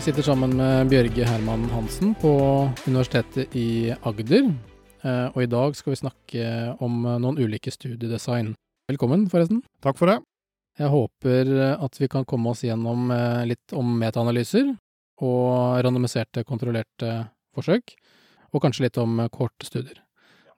Jeg 0.00 0.14
sitter 0.14 0.30
sammen 0.30 0.54
med 0.56 0.88
Bjørge 0.88 1.26
Herman 1.28 1.66
Hansen 1.74 2.14
på 2.16 2.30
Universitetet 2.88 3.52
i 3.52 3.92
Agder. 4.08 4.46
Eh, 5.04 5.26
og 5.28 5.42
i 5.42 5.48
dag 5.52 5.74
skal 5.76 5.92
vi 5.92 5.98
snakke 6.00 6.44
om 6.80 7.02
noen 7.20 7.36
ulike 7.36 7.68
studiedesign. 7.68 8.54
Velkommen, 8.88 9.26
forresten. 9.28 9.58
Takk 9.84 9.98
for 9.98 10.08
det. 10.08 10.14
Jeg 10.80 10.88
håper 10.88 11.50
at 11.74 12.00
vi 12.00 12.08
kan 12.08 12.24
komme 12.24 12.48
oss 12.48 12.62
gjennom 12.64 13.12
eh, 13.12 13.42
litt 13.50 13.74
om 13.76 13.90
metaanalyser 14.00 14.70
og 15.20 15.82
randomiserte, 15.84 16.46
kontrollerte 16.48 17.10
forsøk, 17.52 17.92
og 18.56 18.64
kanskje 18.64 18.86
litt 18.86 19.00
om 19.02 19.20
kohortestudier. 19.28 19.98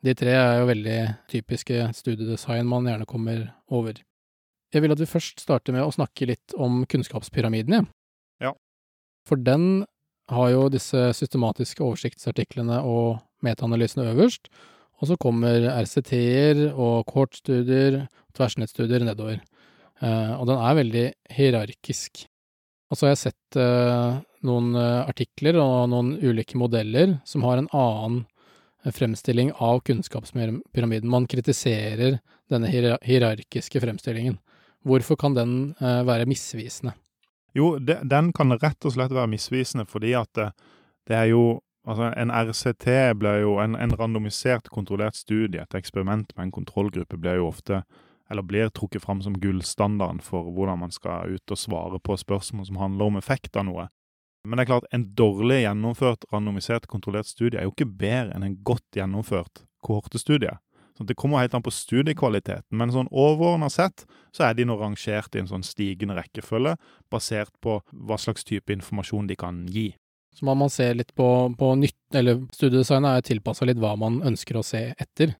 De 0.06 0.14
tre 0.22 0.36
er 0.36 0.60
jo 0.60 0.68
veldig 0.70 1.00
typiske 1.34 1.88
studiedesign 1.98 2.70
man 2.70 2.86
gjerne 2.86 3.10
kommer 3.10 3.42
over. 3.66 3.98
Jeg 4.70 4.86
vil 4.86 4.94
at 4.94 5.02
vi 5.02 5.10
først 5.16 5.42
starter 5.42 5.74
med 5.74 5.82
å 5.82 5.90
snakke 5.98 6.30
litt 6.30 6.54
om 6.54 6.84
kunnskapspyramiden. 6.86 7.90
For 9.28 9.38
den 9.38 9.84
har 10.32 10.50
jo 10.52 10.68
disse 10.72 11.10
systematiske 11.16 11.82
oversiktsartiklene 11.84 12.80
og 12.86 13.22
metaanalysene 13.44 14.10
øverst, 14.12 14.48
og 15.02 15.10
så 15.10 15.18
kommer 15.18 15.66
RCT-er 15.82 16.68
og 16.72 17.08
kortstudier, 17.10 18.04
tverrsnittstudier 18.36 19.02
nedover. 19.02 19.40
Eh, 20.02 20.34
og 20.38 20.46
den 20.46 20.58
er 20.58 20.78
veldig 20.78 21.06
hierarkisk. 21.36 22.24
Og 22.90 22.98
så 22.98 23.06
har 23.06 23.14
jeg 23.14 23.22
sett 23.24 23.58
eh, 23.58 24.20
noen 24.46 24.76
eh, 24.78 25.00
artikler 25.10 25.58
og 25.62 25.90
noen 25.90 26.14
ulike 26.22 26.58
modeller 26.60 27.16
som 27.28 27.46
har 27.48 27.58
en 27.58 27.70
annen 27.74 28.22
fremstilling 28.94 29.52
av 29.62 29.82
kunnskapspyramiden. 29.86 31.10
Man 31.10 31.28
kritiserer 31.30 32.18
denne 32.50 32.70
hier 32.70 32.96
hierarkiske 33.06 33.82
fremstillingen. 33.82 34.40
Hvorfor 34.82 35.14
kan 35.18 35.36
den 35.36 35.52
være 35.78 36.26
misvisende? 36.26 36.96
Jo, 37.54 37.76
de, 37.78 37.98
den 38.08 38.32
kan 38.32 38.54
rett 38.56 38.84
og 38.84 38.94
slett 38.94 39.12
være 39.12 39.30
misvisende 39.32 39.84
fordi 39.88 40.14
at 40.18 40.32
det, 40.38 40.52
det 41.10 41.18
er 41.18 41.30
jo 41.34 41.44
Altså, 41.82 42.12
en 42.14 42.30
RCT 42.30 42.84
blir 43.18 43.40
jo 43.42 43.56
en, 43.58 43.72
en 43.74 43.90
randomisert, 43.98 44.68
kontrollert 44.70 45.16
studie, 45.18 45.58
et 45.64 45.74
eksperiment 45.74 46.28
med 46.36 46.44
en 46.44 46.52
kontrollgruppe, 46.54 47.18
blir 47.18 47.40
jo 47.40 47.48
ofte 47.48 47.80
eller 48.30 48.46
blir 48.46 48.70
trukket 48.70 49.02
fram 49.02 49.18
som 49.22 49.34
gullstandarden 49.40 50.20
for 50.24 50.46
hvordan 50.54 50.78
man 50.78 50.94
skal 50.94 51.34
ut 51.34 51.52
og 51.52 51.58
svare 51.58 51.98
på 52.00 52.16
spørsmål 52.16 52.68
som 52.68 52.78
handler 52.80 53.10
om 53.10 53.18
effekt 53.18 53.58
av 53.58 53.66
noe. 53.68 53.88
Men 54.46 54.56
det 54.56 54.64
er 54.64 54.70
klart, 54.70 54.86
en 54.90 55.08
dårlig 55.18 55.60
gjennomført, 55.62 56.24
randomisert, 56.32 56.86
kontrollert 56.90 57.28
studie 57.28 57.60
er 57.60 57.68
jo 57.68 57.74
ikke 57.74 57.90
bedre 57.90 58.32
enn 58.34 58.46
en 58.46 58.56
godt 58.64 58.96
gjennomført 58.96 59.66
kohortestudie. 59.84 60.54
Det 61.06 61.16
kommer 61.18 61.42
helt 61.42 61.54
an 61.54 61.64
på 61.64 61.72
studiekvaliteten, 61.74 62.76
men 62.78 62.92
sånn 62.94 63.10
overordna 63.10 63.70
sett 63.72 64.06
så 64.34 64.46
er 64.48 64.56
de 64.56 64.66
nå 64.68 64.76
rangert 64.80 65.34
i 65.34 65.42
en 65.42 65.50
sånn 65.50 65.64
stigende 65.66 66.16
rekkefølge, 66.18 66.76
basert 67.12 67.52
på 67.64 67.80
hva 67.92 68.18
slags 68.20 68.46
type 68.48 68.72
informasjon 68.74 69.28
de 69.30 69.36
kan 69.38 69.64
gi. 69.72 69.90
Så 70.32 70.46
må 70.48 70.54
man 70.56 70.72
se 70.72 70.86
litt 70.96 71.12
på, 71.14 71.28
på 71.58 71.74
nytt, 71.76 72.00
eller 72.16 72.40
studiedesignet 72.54 73.18
er 73.18 73.26
tilpassa 73.26 73.68
litt 73.68 73.80
hva 73.82 73.92
man 74.00 74.22
ønsker 74.24 74.56
å 74.56 74.64
se 74.64 74.86
etter. 74.96 75.34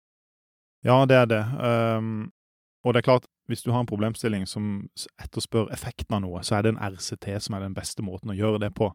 Ja, 0.85 0.99
det 1.09 1.17
er 1.17 1.29
det. 1.31 1.43
Um, 1.57 2.33
og 2.85 2.93
det 2.93 3.01
er 3.01 3.09
klart, 3.09 3.29
hvis 3.49 3.63
du 3.65 3.71
har 3.73 3.83
en 3.83 3.89
problemstilling 3.89 4.45
som 4.51 4.89
etterspør 5.23 5.71
effekten 5.75 6.19
av 6.19 6.25
noe, 6.25 6.43
så 6.45 6.59
er 6.59 6.67
det 6.67 6.75
en 6.75 6.83
RCT 6.93 7.31
som 7.41 7.57
er 7.57 7.65
den 7.65 7.77
beste 7.77 8.05
måten 8.05 8.35
å 8.35 8.37
gjøre 8.37 8.61
det 8.67 8.73
på. 8.77 8.91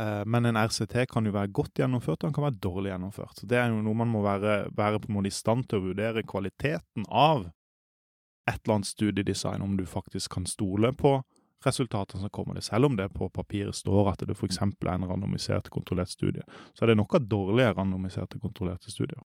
Uh, 0.00 0.22
men 0.24 0.48
en 0.48 0.56
RCT 0.56 1.02
kan 1.10 1.26
jo 1.28 1.34
være 1.34 1.52
godt 1.52 1.82
gjennomført, 1.82 2.22
og 2.22 2.28
den 2.28 2.36
kan 2.36 2.46
være 2.46 2.60
dårlig 2.62 2.94
gjennomført. 2.94 3.40
Så 3.40 3.46
Det 3.46 3.58
er 3.60 3.68
jo 3.68 3.82
noe 3.84 3.98
man 4.00 4.08
må 4.08 4.22
være, 4.24 4.70
være 4.76 5.00
på 5.02 5.10
en 5.10 5.18
måte 5.18 5.28
i 5.28 5.34
stand 5.34 5.66
til 5.68 5.80
å 5.80 5.88
vurdere 5.90 6.24
kvaliteten 6.24 7.04
av 7.08 7.50
et 8.48 8.62
eller 8.64 8.78
annet 8.78 8.88
studiedesign, 8.88 9.62
om 9.62 9.76
du 9.76 9.84
faktisk 9.86 10.32
kan 10.32 10.46
stole 10.48 10.92
på 10.96 11.20
resultatene 11.64 12.22
som 12.22 12.32
kommer 12.32 12.56
det, 12.56 12.64
selv 12.64 12.88
om 12.88 12.96
det 12.96 13.10
på 13.12 13.28
papiret 13.28 13.76
står 13.76 14.14
at 14.14 14.24
det 14.24 14.36
f.eks. 14.36 14.62
er 14.62 14.94
en 14.94 15.04
randomisert, 15.08 15.68
kontrollert 15.70 16.08
studie. 16.08 16.42
Så 16.72 16.84
er 16.84 16.92
det 16.92 17.00
nok 17.00 17.18
av 17.18 17.28
dårlige 17.28 17.74
randomiserte, 17.76 18.40
kontrollerte 18.40 18.92
studier. 18.92 19.20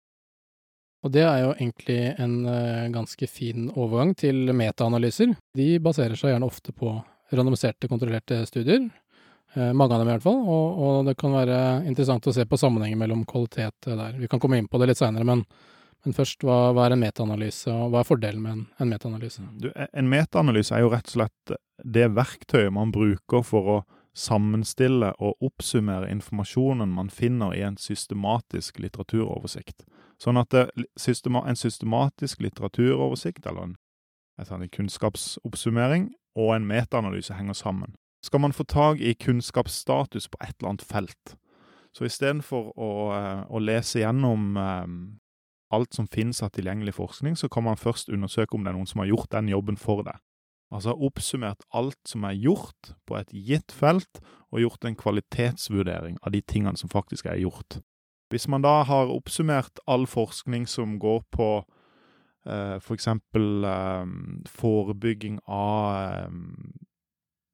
Og 1.05 1.13
det 1.13 1.23
er 1.23 1.43
jo 1.43 1.51
egentlig 1.53 1.99
en 2.19 2.35
uh, 2.49 2.91
ganske 2.91 3.27
fin 3.29 3.69
overgang 3.69 4.15
til 4.17 4.49
metaanalyser. 4.57 5.35
De 5.55 5.75
baserer 5.79 6.17
seg 6.17 6.33
gjerne 6.33 6.49
ofte 6.49 6.73
på 6.75 6.91
randomiserte, 7.31 7.89
kontrollerte 7.89 8.41
studier. 8.49 8.87
Uh, 9.55 9.71
mange 9.73 9.95
av 9.95 10.01
dem 10.01 10.09
i 10.09 10.15
hvert 10.15 10.25
fall. 10.25 10.41
Og, 10.43 10.81
og, 10.85 10.97
det 11.07 11.15
kan 11.19 11.35
være 11.35 11.59
interessant 11.87 12.27
å 12.27 12.33
se 12.35 12.43
på 12.49 12.59
sammenhengen 12.59 12.99
mellom 12.99 13.23
kvalitet 13.29 13.87
der. 13.87 14.17
Vi 14.19 14.29
kan 14.31 14.41
komme 14.43 14.59
inn 14.59 14.69
på 14.71 14.81
det 14.81 14.91
litt 14.91 14.99
seinere, 14.99 15.27
men, 15.27 15.45
men, 16.03 16.15
først, 16.15 16.43
hva, 16.43 16.73
hva, 16.75 16.87
er 16.87 16.95
en 16.95 17.03
metaanalyse, 17.05 17.71
og 17.71 17.93
hva 17.93 18.01
er 18.01 18.09
fordelen 18.09 18.43
med 18.43 18.57
en, 18.57 18.65
en 18.83 18.91
metaanalyse? 18.91 19.45
En 19.87 20.11
metaanalyse 20.11 20.75
er 20.75 20.83
jo 20.83 20.91
rett 20.93 21.07
og 21.11 21.17
slett 21.19 21.55
det 21.83 22.09
verktøyet 22.15 22.73
man 22.75 22.91
bruker 22.95 23.45
for 23.47 23.71
å 23.77 23.77
sammenstille 24.15 25.11
og 25.19 25.43
oppsummere 25.43 26.07
informasjonen 26.11 26.91
man 26.95 27.09
finner 27.11 27.51
i 27.55 27.63
en 27.67 27.75
systematisk 27.77 28.79
litteraturoversikt. 28.79 29.83
Sånn 30.21 30.39
at 30.39 30.55
det, 30.55 30.69
en 30.75 31.59
systematisk 31.59 32.43
litteraturoversikt, 32.45 33.43
eller 33.45 33.71
en, 33.71 33.75
en 34.39 34.69
kunnskapsoppsummering, 34.71 36.13
og 36.35 36.55
en 36.55 36.67
metaanalyse 36.67 37.35
henger 37.35 37.59
sammen. 37.59 37.95
Skal 38.25 38.41
man 38.41 38.55
få 38.57 38.65
tak 38.65 39.01
i 39.01 39.13
kunnskapsstatus 39.13 40.29
på 40.33 40.39
et 40.41 40.55
eller 40.57 40.71
annet 40.71 40.85
felt, 40.85 41.35
så 41.93 42.07
istedenfor 42.07 42.71
å, 42.73 42.89
å 43.47 43.59
lese 43.61 44.01
gjennom 44.01 44.55
um, 44.57 44.95
alt 45.75 45.93
som 45.93 46.07
finnes 46.09 46.41
av 46.43 46.49
tilgjengelig 46.55 46.95
forskning, 46.97 47.37
så 47.37 47.49
kan 47.51 47.67
man 47.67 47.77
først 47.77 48.09
undersøke 48.09 48.57
om 48.57 48.65
det 48.65 48.73
er 48.73 48.79
noen 48.79 48.89
som 48.89 49.03
har 49.03 49.11
gjort 49.11 49.29
den 49.35 49.51
jobben 49.53 49.77
for 49.79 50.01
deg. 50.07 50.17
Altså 50.73 50.95
oppsummert 50.97 51.61
alt 51.77 51.99
som 52.09 52.25
er 52.25 52.33
gjort 52.39 52.95
på 53.05 53.19
et 53.19 53.29
gitt 53.31 53.75
felt, 53.75 54.19
og 54.49 54.63
gjort 54.63 54.87
en 54.87 54.97
kvalitetsvurdering 54.97 56.17
av 56.23 56.33
de 56.33 56.41
tingene 56.41 56.79
som 56.79 56.89
faktisk 56.89 57.29
er 57.29 57.43
gjort. 57.43 57.79
Hvis 58.33 58.47
man 58.49 58.65
da 58.65 58.79
har 58.87 59.11
oppsummert 59.13 59.79
all 59.85 60.07
forskning 60.09 60.65
som 60.67 60.97
går 60.99 61.21
på 61.35 61.49
eh, 62.49 62.77
f.eks. 62.81 63.07
For 63.35 63.67
eh, 63.69 64.13
forebygging 64.49 65.39
av 65.45 65.99
eh, 66.01 66.84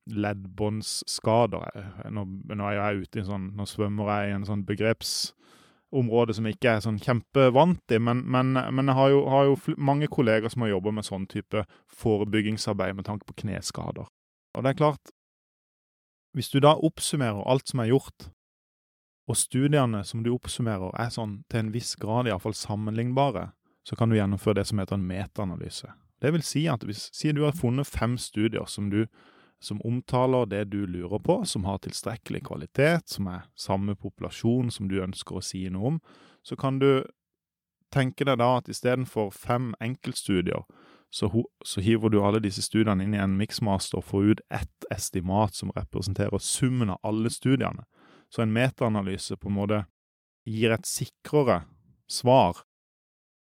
leddbåndsskader 0.09 2.09
nå, 2.09 2.25
nå, 2.50 2.66
er 2.66 2.78
jeg 2.78 3.03
ute 3.03 3.19
i 3.19 3.22
en 3.22 3.29
sånn, 3.29 3.45
nå 3.57 3.67
svømmer 3.69 4.09
jeg 4.09 4.31
i 4.31 4.35
en 4.39 4.47
sånn 4.47 4.63
begrepsområde 4.66 6.35
som 6.38 6.50
ikke 6.50 6.73
er 6.73 6.84
sånn 6.85 7.00
kjempevant 7.01 7.94
i, 7.94 8.01
men, 8.01 8.23
men, 8.25 8.57
men 8.57 8.91
jeg 8.91 8.97
har 8.97 9.13
jo, 9.13 9.22
har 9.29 9.51
jo, 9.51 9.78
mange 9.78 10.09
kolleger 10.11 10.51
som 10.51 10.66
har 10.66 10.73
jobba 10.73 10.95
med 10.97 11.07
sånn 11.07 11.29
type 11.31 11.66
forebyggingsarbeid 12.01 12.97
med 12.97 13.07
tanke 13.07 13.29
på 13.29 13.38
kneskader. 13.44 14.09
Og 14.57 14.66
det 14.66 14.73
er 14.73 14.81
klart, 14.81 15.13
hvis 16.35 16.51
du 16.51 16.61
da 16.63 16.73
oppsummerer 16.79 17.45
alt 17.47 17.69
som 17.69 17.84
er 17.84 17.91
gjort, 17.91 18.31
og 19.29 19.38
studiene 19.38 20.01
som 20.07 20.23
du 20.25 20.31
oppsummerer 20.34 20.95
er 21.00 21.11
sånn 21.13 21.44
til 21.51 21.61
en 21.61 21.73
viss 21.75 21.94
grad 22.00 22.28
iallfall 22.28 22.56
sammenlignbare, 22.57 23.51
så 23.88 23.97
kan 23.97 24.09
du 24.09 24.17
gjennomføre 24.17 24.59
det 24.59 24.67
som 24.69 24.81
heter 24.81 24.97
en 24.97 25.06
metaanalyse. 25.07 25.91
Det 26.22 26.31
vil 26.35 26.44
si 26.45 26.67
at 26.69 26.84
hvis 26.85 27.07
si 27.16 27.31
du 27.34 27.44
har 27.45 27.56
funnet 27.57 27.90
fem 27.90 28.17
studier 28.22 28.67
som, 28.69 28.91
du, 28.91 29.07
som 29.61 29.81
omtaler 29.85 30.45
det 30.45 30.63
du 30.73 30.85
lurer 30.88 31.19
på, 31.19 31.45
som 31.45 31.66
har 31.69 31.77
tilstrekkelig 31.77 32.44
kvalitet, 32.47 33.09
som 33.09 33.27
er 33.29 33.45
samme 33.55 33.95
populasjon 33.95 34.72
som 34.73 34.89
du 34.89 34.97
ønsker 35.03 35.38
å 35.38 35.44
si 35.45 35.67
noe 35.69 35.94
om, 35.94 35.99
så 36.41 36.57
kan 36.57 36.79
du 36.81 37.03
tenke 37.94 38.25
deg 38.25 38.39
da 38.41 38.55
at 38.57 38.72
istedenfor 38.72 39.29
fem 39.35 39.75
enkeltstudier, 39.83 40.66
så, 41.11 41.27
så, 41.66 41.81
hiver 41.83 42.09
du 42.09 42.22
alle 42.23 42.39
disse 42.39 42.63
studiene 42.63 43.03
inn 43.03 43.13
i 43.13 43.19
en 43.19 43.35
miksmaster 43.38 43.99
og 43.99 44.07
får 44.07 44.27
ut 44.29 44.44
ett 44.49 44.85
estimat 44.95 45.55
som 45.55 45.73
representerer 45.75 46.39
summen 46.39 46.93
av 46.93 47.01
alle 47.03 47.29
studiene. 47.29 47.83
Så 48.31 48.41
en 48.41 48.53
metaanalyse 48.55 49.35
på 49.38 49.49
en 49.51 49.57
måte 49.57 49.81
gir 50.47 50.72
et 50.72 50.88
sikrere 50.88 51.66
svar 52.07 52.63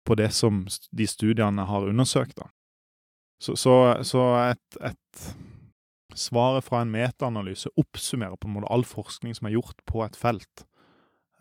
på 0.09 0.17
det 0.17 0.31
som 0.33 0.65
de 0.89 1.07
studiene 1.07 1.67
har 1.69 1.85
undersøkt. 1.85 2.33
Da. 2.41 2.49
Så, 3.41 3.55
så, 3.55 3.75
så 4.01 4.25
et, 4.49 4.81
et 4.81 5.35
Svaret 6.17 6.65
fra 6.65 6.81
en 6.81 6.91
metaanalyse 6.91 7.71
oppsummerer 7.79 8.35
på 8.35 8.49
en 8.49 8.57
måte 8.57 8.71
all 8.73 8.83
forskning 8.87 9.35
som 9.37 9.47
er 9.47 9.55
gjort 9.55 9.83
på 9.89 10.03
et 10.05 10.17
felt. 10.19 10.65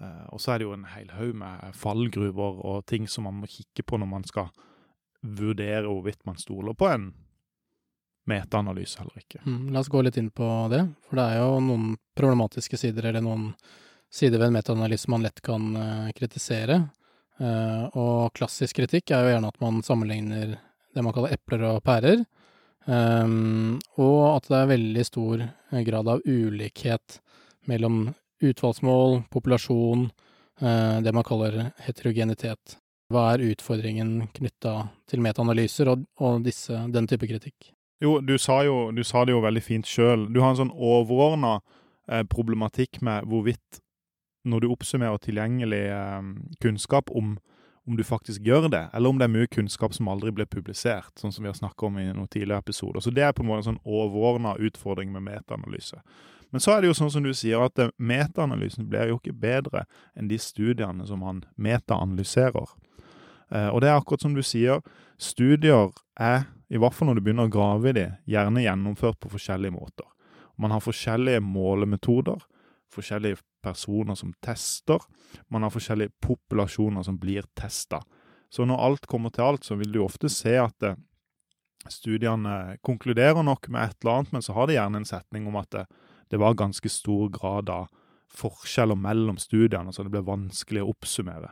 Eh, 0.00 0.26
og 0.30 0.40
så 0.40 0.54
er 0.54 0.60
det 0.60 0.68
jo 0.68 0.76
en 0.76 0.88
hel 0.92 1.10
haug 1.16 1.34
med 1.42 1.74
fallgruver 1.76 2.60
og 2.66 2.84
ting 2.90 3.08
som 3.10 3.28
man 3.28 3.40
må 3.42 3.50
kikke 3.50 3.84
på 3.86 4.00
når 4.00 4.10
man 4.10 4.26
skal 4.28 4.50
vurdere 5.20 5.84
hvorvidt 5.88 6.24
man 6.28 6.38
stoler 6.40 6.76
på 6.76 6.88
en 6.88 7.10
metaanalyse 8.30 9.02
eller 9.02 9.20
ikke. 9.20 9.42
Mm, 9.44 9.68
la 9.74 9.82
oss 9.82 9.90
gå 9.92 10.02
litt 10.04 10.16
inn 10.20 10.30
på 10.32 10.46
det, 10.72 10.84
for 11.08 11.18
det 11.18 11.26
er 11.26 11.42
jo 11.42 11.60
noen 11.64 11.92
problematiske 12.16 12.78
sider, 12.80 13.10
eller 13.10 13.24
noen 13.24 13.50
sider 14.12 14.38
ved 14.38 14.50
en 14.50 14.58
metaanalyse 14.58 15.10
man 15.12 15.24
lett 15.24 15.42
kan 15.44 15.70
uh, 15.76 16.10
kritisere. 16.16 16.82
Uh, 17.40 17.86
og 17.96 18.34
klassisk 18.36 18.76
kritikk 18.76 19.12
er 19.14 19.24
jo 19.24 19.32
gjerne 19.34 19.50
at 19.50 19.60
man 19.64 19.80
sammenligner 19.84 20.58
det 20.94 21.04
man 21.04 21.14
kaller 21.16 21.34
epler 21.34 21.64
og 21.70 21.82
pærer, 21.86 22.22
og 22.88 24.22
at 24.30 24.46
det 24.48 24.56
er 24.56 24.70
veldig 24.70 25.02
stor 25.04 25.42
grad 25.84 26.08
av 26.08 26.22
ulikhet 26.24 27.18
mellom 27.68 28.06
utvalgsmål, 28.40 29.22
populasjon, 29.30 30.06
uh, 30.62 31.00
det 31.04 31.12
man 31.14 31.26
kaller 31.26 31.58
heterogenitet. 31.84 32.78
Hva 33.10 33.32
er 33.34 33.44
utfordringen 33.50 34.30
knytta 34.36 34.74
til 35.10 35.22
metaanalyser 35.24 35.90
og, 35.90 36.06
og 36.22 36.44
disse, 36.46 36.78
den 36.94 37.08
type 37.10 37.26
kritikk? 37.26 37.72
Jo, 38.00 38.20
du 38.24 38.36
sa, 38.40 38.62
jo, 38.64 38.88
du 38.94 39.02
sa 39.04 39.26
det 39.26 39.34
jo 39.34 39.42
veldig 39.44 39.62
fint 39.64 39.88
sjøl. 39.88 40.28
Du 40.32 40.40
har 40.40 40.54
en 40.54 40.60
sånn 40.62 40.72
overordna 40.72 41.58
eh, 42.08 42.22
problematikk 42.30 43.02
med 43.04 43.26
hvorvidt 43.28 43.80
når 44.48 44.62
du 44.62 44.70
oppsummerer 44.70 45.20
tilgjengelig 45.20 45.82
eh, 45.92 46.30
kunnskap 46.62 47.10
om, 47.12 47.34
om 47.86 47.96
du 47.96 48.04
faktisk 48.04 48.42
gjør 48.44 48.68
det, 48.70 48.82
eller 48.92 49.10
om 49.10 49.18
det 49.18 49.26
er 49.26 49.32
mye 49.32 49.48
kunnskap 49.50 49.94
som 49.96 50.08
aldri 50.12 50.32
ble 50.34 50.46
publisert, 50.46 51.12
sånn 51.18 51.32
som 51.32 51.44
vi 51.44 51.50
har 51.50 51.56
snakket 51.56 51.86
om 51.88 51.96
i 51.98 52.10
noen 52.10 52.28
tidligere 52.28 52.60
episoder. 52.62 53.00
Så 53.00 53.12
det 53.14 53.24
er 53.24 53.32
på 53.34 53.42
en 53.42 53.48
måte 53.48 53.64
en 53.64 53.70
sånn 53.72 53.80
overordna 53.84 54.56
utfordring 54.60 55.12
med 55.14 55.24
metaanalyse. 55.26 56.02
Men 56.50 56.62
så 56.62 56.74
er 56.74 56.82
det 56.82 56.90
jo 56.90 56.98
sånn 56.98 57.12
som 57.14 57.24
du 57.24 57.32
sier, 57.36 57.62
at 57.62 57.78
eh, 57.78 57.92
metaanalysen 57.96 58.88
blir 58.90 59.12
jo 59.12 59.18
ikke 59.20 59.36
bedre 59.38 59.84
enn 60.18 60.30
de 60.30 60.38
studiene 60.40 61.06
som 61.06 61.22
han 61.26 61.44
metaanalyserer. 61.56 62.72
Eh, 63.54 63.68
og 63.70 63.80
det 63.82 63.90
er 63.90 63.98
akkurat 63.98 64.24
som 64.26 64.34
du 64.34 64.42
sier, 64.46 64.82
studier 65.20 65.94
er, 66.18 66.48
i 66.70 66.78
hvert 66.78 66.94
fall 66.94 67.10
når 67.10 67.18
du 67.18 67.26
begynner 67.26 67.48
å 67.48 67.54
grave 67.54 67.90
i 67.90 67.96
de, 67.96 68.08
gjerne 68.30 68.64
gjennomført 68.64 69.20
på 69.22 69.30
forskjellige 69.32 69.74
måter. 69.74 70.06
Man 70.60 70.74
har 70.74 70.82
forskjellige 70.84 71.40
målemetoder, 71.42 72.42
forskjellige 72.92 73.40
personer 73.62 74.16
som 74.18 74.32
tester, 74.42 75.02
man 75.48 75.62
har 75.66 75.74
forskjellige 75.74 76.14
populasjoner 76.24 77.04
som 77.06 77.18
blir 77.20 77.46
testa. 77.58 78.02
Så 78.50 78.66
når 78.66 78.82
alt 78.82 79.06
kommer 79.06 79.30
til 79.30 79.46
alt, 79.46 79.64
så 79.64 79.76
vil 79.78 79.92
du 79.94 80.00
ofte 80.02 80.28
se 80.32 80.56
at 80.58 80.86
eh, 80.86 80.98
studiene 81.88 82.76
konkluderer 82.86 83.44
nok 83.46 83.68
med 83.70 83.90
et 83.90 84.02
eller 84.02 84.16
annet, 84.18 84.32
men 84.32 84.42
så 84.42 84.56
har 84.56 84.66
de 84.66 84.76
gjerne 84.76 85.02
en 85.02 85.08
setning 85.08 85.46
om 85.46 85.60
at 85.60 85.70
det, 85.74 85.86
det 86.30 86.40
var 86.42 86.58
ganske 86.58 86.90
stor 86.90 87.30
grad 87.34 87.70
av 87.70 87.88
forskjeller 88.30 88.98
mellom 88.98 89.38
studiene, 89.38 89.92
så 89.92 90.04
det 90.06 90.12
ble 90.14 90.22
vanskelig 90.26 90.84
å 90.84 90.90
oppsummere. 90.92 91.50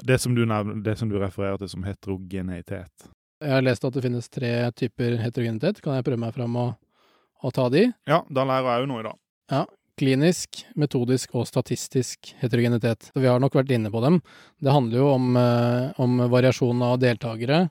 Det 0.00 0.18
som 0.18 0.34
du, 0.34 0.44
det 0.84 0.96
som 0.96 1.10
du 1.10 1.18
refererer 1.20 1.58
til 1.60 1.70
som 1.74 1.84
heterogenitet. 1.84 3.10
Jeg 3.40 3.52
har 3.56 3.64
lest 3.64 3.84
at 3.84 3.96
det 3.96 4.04
finnes 4.04 4.28
tre 4.32 4.52
typer 4.76 5.18
heterogenitet. 5.20 5.80
Kan 5.84 5.96
jeg 5.96 6.06
prøve 6.06 6.20
meg 6.20 6.32
fram 6.36 6.56
og, 6.60 6.72
og 7.44 7.52
ta 7.56 7.66
de? 7.72 7.86
Ja, 8.08 8.22
da 8.28 8.44
lærer 8.48 8.74
jeg 8.74 8.84
jo 8.84 8.90
noe 8.90 9.02
i 9.02 9.06
dag. 9.08 9.20
Ja. 9.50 9.62
Klinisk, 10.00 10.62
metodisk 10.80 11.34
og 11.36 11.44
statistisk 11.44 12.30
heterogenitet. 12.40 13.10
Vi 13.12 13.26
har 13.28 13.40
nok 13.42 13.58
vært 13.58 13.72
inne 13.74 13.90
på 13.92 14.00
dem. 14.00 14.14
Det 14.56 14.72
handler 14.72 14.96
jo 14.96 15.08
om, 15.12 15.36
eh, 15.36 15.92
om 16.00 16.16
variasjon 16.32 16.82
av 16.82 16.98
deltakere, 16.98 17.68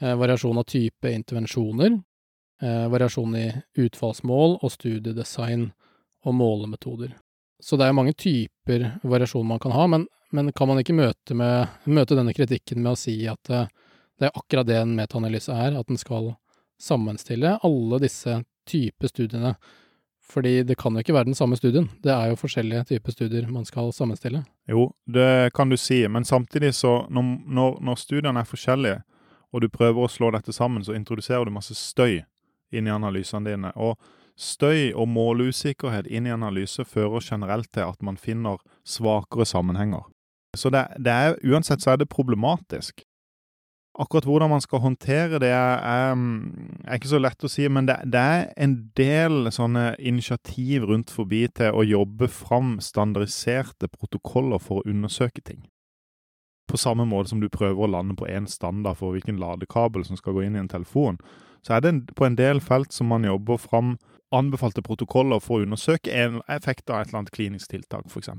eh, 0.00 0.14
variasjon 0.14 0.58
av 0.58 0.64
type 0.64 1.08
intervensjoner, 1.08 2.04
eh, 2.60 2.86
variasjon 2.88 3.34
i 3.34 3.62
utfallsmål 3.78 4.58
og 4.62 4.70
studiedesign 4.70 5.72
og 6.26 6.34
målemetoder. 6.34 7.14
Så 7.62 7.78
det 7.78 7.86
er 7.86 7.96
mange 7.96 8.12
typer 8.12 9.00
variasjon 9.02 9.46
man 9.46 9.58
kan 9.58 9.72
ha, 9.72 9.86
men, 9.86 10.06
men 10.32 10.52
kan 10.52 10.68
man 10.68 10.84
ikke 10.84 10.94
møte, 10.94 11.34
med, 11.34 11.66
møte, 11.86 12.14
denne 12.14 12.34
kritikken 12.34 12.82
med 12.82 12.92
å 12.92 12.98
si 12.98 13.26
at 13.26 13.42
det 13.44 14.28
er 14.28 14.32
akkurat 14.34 14.66
det 14.66 14.76
en 14.76 14.96
metaanalyse 14.96 15.48
er, 15.48 15.78
at 15.78 15.86
den 15.86 15.96
skal 15.96 16.36
sammenstille 16.78 17.58
alle 17.64 17.98
disse 17.98 18.44
typer 18.66 19.08
studiene? 19.08 19.56
Fordi 20.30 20.62
det 20.62 20.76
kan 20.78 20.94
jo 20.94 21.02
ikke 21.02 21.14
være 21.14 21.26
den 21.26 21.34
samme 21.34 21.56
studien, 21.58 21.88
det 22.04 22.12
er 22.14 22.30
jo 22.30 22.38
forskjellige 22.38 22.84
typer 22.92 23.14
studier 23.14 23.48
man 23.50 23.66
skal 23.66 23.90
sammenstille. 23.92 24.44
Jo, 24.70 24.92
det 25.10 25.50
kan 25.56 25.70
du 25.70 25.76
si, 25.76 26.04
men 26.08 26.24
samtidig 26.24 26.74
så, 26.78 27.06
når, 27.10 27.32
når, 27.46 27.80
når 27.82 27.98
studiene 27.98 28.40
er 28.40 28.46
forskjellige, 28.46 29.00
og 29.50 29.64
du 29.64 29.68
prøver 29.68 30.06
å 30.06 30.10
slå 30.10 30.30
dette 30.30 30.54
sammen, 30.54 30.84
så 30.86 30.94
introduserer 30.94 31.44
du 31.44 31.54
masse 31.54 31.74
støy 31.74 32.20
inn 32.70 32.86
i 32.86 32.94
analysene 32.94 33.50
dine. 33.50 33.74
og 33.74 33.98
Støy 34.40 34.94
og 34.96 35.08
måleusikkerhet 35.12 36.06
inn 36.08 36.24
i 36.24 36.32
analyse 36.32 36.84
fører 36.88 37.20
generelt 37.20 37.68
til 37.74 37.90
at 37.90 38.00
man 38.00 38.16
finner 38.16 38.62
svakere 38.88 39.44
sammenhenger. 39.44 40.06
Så 40.56 40.70
det, 40.72 40.86
det 40.96 41.12
er, 41.12 41.36
uansett 41.44 41.82
så 41.82 41.92
er 41.92 42.00
det 42.00 42.08
problematisk. 42.08 43.04
Akkurat 44.00 44.24
hvordan 44.24 44.48
man 44.48 44.62
skal 44.64 44.80
håndtere 44.80 45.38
det, 45.42 45.50
er, 45.52 45.80
er 45.84 46.96
ikke 46.96 47.10
så 47.10 47.18
lett 47.20 47.44
å 47.44 47.50
si, 47.52 47.66
men 47.68 47.84
det, 47.88 47.98
det, 48.08 48.20
er 48.20 48.46
en 48.56 48.76
del 48.96 49.50
sånne 49.52 49.90
initiativ 49.98 50.86
rundt 50.88 51.12
forbi 51.12 51.42
til 51.52 51.76
å 51.76 51.84
jobbe 51.84 52.30
fram 52.32 52.78
standardiserte 52.80 53.90
protokoller 53.92 54.62
for 54.62 54.80
å 54.80 54.88
undersøke 54.88 55.44
ting. 55.44 55.66
På 56.70 56.80
samme 56.80 57.04
måte 57.04 57.32
som 57.32 57.42
du 57.42 57.50
prøver 57.52 57.82
å 57.82 57.90
lande 57.92 58.16
på 58.16 58.28
én 58.30 58.48
standard 58.48 58.96
for 58.96 59.12
hvilken 59.12 59.40
ladekabel 59.42 60.06
som 60.06 60.16
skal 60.16 60.38
gå 60.38 60.46
inn 60.46 60.56
i 60.56 60.62
en 60.62 60.70
telefon, 60.70 61.20
så 61.66 61.76
er 61.76 61.84
det 61.84 62.14
på 62.16 62.24
en 62.24 62.38
del 62.38 62.62
felt 62.64 62.94
som 62.96 63.10
man 63.12 63.26
jobber 63.28 63.60
fram 63.60 63.98
anbefalte 64.34 64.82
protokoller 64.86 65.40
for 65.42 65.58
å 65.58 65.66
undersøke 65.66 66.12
en 66.14 66.38
effekt 66.50 66.90
av 66.90 67.00
et 67.00 67.10
eller 67.10 67.22
annet 67.22 67.34
klinisk 67.34 67.72
tiltak, 67.72 68.06
f.eks. 68.06 68.30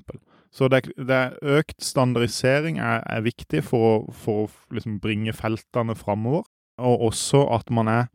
Så 0.52 0.68
det, 0.72 0.86
det 0.96 1.22
økt 1.42 1.84
standardisering 1.84 2.80
er, 2.80 3.04
er 3.08 3.26
viktig 3.26 3.64
for, 3.68 4.08
å 4.08 4.38
liksom 4.72 5.00
bringe 5.04 5.36
feltene 5.36 5.96
framover, 6.00 6.48
og 6.82 7.08
også 7.12 7.46
at 7.56 7.72
man 7.74 7.92
er 7.92 8.10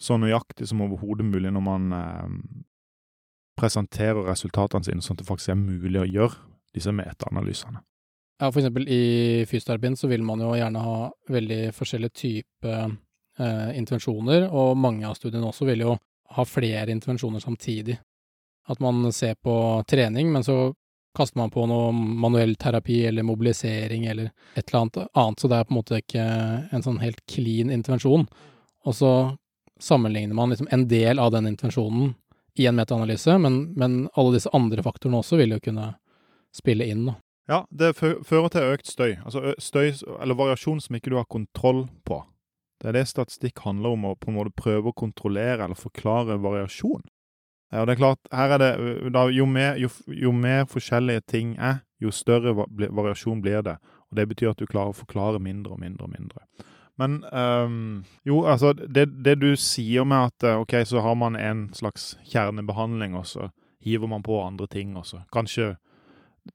så 0.00 0.16
nøyaktig 0.16 0.70
som 0.70 0.80
overhodet 0.86 1.26
mulig 1.28 1.52
når 1.52 1.64
man 1.66 1.92
eh, 1.92 2.34
presenterer 3.60 4.24
resultatene 4.30 4.86
sine, 4.86 5.04
sånn 5.04 5.18
at 5.18 5.24
det 5.24 5.28
faktisk 5.28 5.52
er 5.52 5.60
mulig 5.60 6.00
å 6.00 6.08
gjøre 6.08 6.40
disse 6.74 6.94
metaanalysene. 6.94 7.82
Ja, 8.40 8.48
eksempel 8.48 8.86
i 8.88 9.44
fysioterapien 9.50 9.98
så 10.00 10.08
vil 10.08 10.22
man 10.24 10.40
jo 10.40 10.54
gjerne 10.56 10.80
ha 10.80 11.00
veldig 11.28 11.74
forskjellige 11.76 12.16
typer 12.16 12.78
eh, 12.86 13.72
intervensjoner, 13.76 14.46
og 14.48 14.78
mange 14.80 15.04
av 15.04 15.18
studiene 15.18 15.50
også 15.50 15.68
vil 15.68 15.84
jo 15.84 15.98
ha 16.30 16.44
flere 16.46 16.90
intervensjoner 16.92 17.42
samtidig. 17.42 17.98
At 18.68 18.80
man 18.80 19.12
ser 19.12 19.34
på 19.34 19.84
trening, 19.88 20.32
men 20.32 20.44
så 20.46 20.72
kaster 21.16 21.38
man 21.38 21.50
på 21.50 21.64
noe 21.66 21.90
manuell 21.92 22.54
terapi 22.56 23.00
eller 23.06 23.26
mobilisering 23.26 24.06
eller 24.06 24.30
et 24.54 24.68
eller 24.68 24.80
annet 24.80 24.98
annet, 25.18 25.40
så 25.40 25.48
det 25.50 25.56
er 25.56 25.64
på 25.66 25.74
en 25.74 25.78
måte 25.80 25.98
ikke 25.98 26.26
en 26.70 26.84
sånn 26.84 27.00
helt 27.02 27.22
clean 27.26 27.72
intervensjon. 27.74 28.28
Og 28.86 28.94
så 28.94 29.14
sammenligner 29.80 30.38
man 30.38 30.52
liksom 30.52 30.68
en 30.70 30.86
del 30.88 31.18
av 31.18 31.32
den 31.34 31.48
intervensjonen 31.50 32.14
i 32.54 32.66
en 32.66 32.78
metaanalyse, 32.78 33.38
men, 33.38 33.62
men 33.78 34.04
alle 34.14 34.36
disse 34.36 34.52
andre 34.54 34.84
faktorene 34.86 35.22
også 35.22 35.40
vil 35.40 35.56
jo 35.56 35.60
kunne 35.64 35.94
spille 36.54 36.86
inn, 36.86 37.08
da. 37.10 37.16
Ja, 37.50 37.64
det 37.74 37.96
fører 37.98 38.50
til 38.52 38.72
økt 38.76 38.86
støy. 38.86 39.16
Altså 39.26 39.56
støy, 39.58 39.88
eller 40.22 40.38
variasjon 40.38 40.78
som 40.84 40.94
ikke 40.94 41.10
du 41.10 41.16
har 41.18 41.26
kontroll 41.26 41.88
på. 42.06 42.20
Det 42.80 42.88
er 42.88 42.96
det 42.96 43.08
statistikk 43.10 43.60
handler 43.66 43.94
om, 43.94 44.06
å 44.08 44.16
på 44.16 44.30
en 44.30 44.38
måte 44.38 44.56
prøve 44.56 44.90
å 44.90 44.96
kontrollere 44.96 45.66
eller 45.66 45.78
forklare 45.78 46.38
variasjon. 46.40 47.02
Og 47.70 47.86
det 47.86 47.94
er 47.94 48.00
klart, 48.00 48.30
her 48.34 48.56
er 48.56 48.62
det, 48.62 48.70
da, 49.14 49.26
jo, 49.30 49.44
mer, 49.46 49.76
jo, 49.78 49.90
jo, 50.10 50.32
mer, 50.34 50.64
forskjellige 50.70 51.22
ting 51.30 51.54
er, 51.60 51.84
jo 52.02 52.10
større 52.10 52.54
variasjon 52.56 53.42
blir 53.44 53.62
det. 53.62 53.76
Og 54.10 54.18
det 54.18 54.26
betyr 54.32 54.50
at 54.50 54.58
du 54.58 54.66
klarer 54.66 54.90
å 54.90 54.96
forklare 54.96 55.42
mindre 55.42 55.76
og 55.76 55.82
mindre 55.82 56.08
og 56.08 56.14
mindre. 56.16 56.42
Men 56.98 57.20
um, 57.30 58.00
jo, 58.26 58.42
altså, 58.48 58.72
det, 58.72 59.06
det, 59.24 59.36
du 59.40 59.52
sier 59.60 60.08
med 60.08 60.32
at 60.32 60.48
ok, 60.56 60.80
så 60.88 61.04
har 61.04 61.14
man 61.20 61.38
en 61.38 61.68
slags 61.76 62.16
kjernebehandling, 62.32 63.14
og 63.16 63.28
så 63.28 63.52
hiver 63.84 64.10
man 64.10 64.24
på 64.24 64.40
andre 64.42 64.66
ting 64.68 64.96
også. 64.98 65.22
Kanskje 65.32 65.76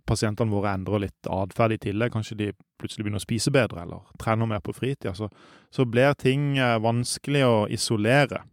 pasientene 0.07 0.51
våre 0.53 0.73
endrer 0.75 1.05
litt 1.05 1.29
atferd 1.31 1.75
i 1.75 1.81
tillegg, 1.87 2.13
kanskje 2.13 2.37
de 2.39 2.49
plutselig 2.79 3.05
begynner 3.05 3.21
å 3.21 3.25
spise 3.25 3.53
bedre 3.53 3.83
eller 3.85 4.03
trener 4.21 4.49
mer 4.49 4.63
på 4.65 4.75
fritida, 4.75 5.15
så, 5.17 5.29
så 5.73 5.85
blir 5.89 6.15
ting 6.19 6.55
eh, 6.57 6.77
vanskelig 6.83 7.43
å 7.47 7.55
isolere. 7.73 8.43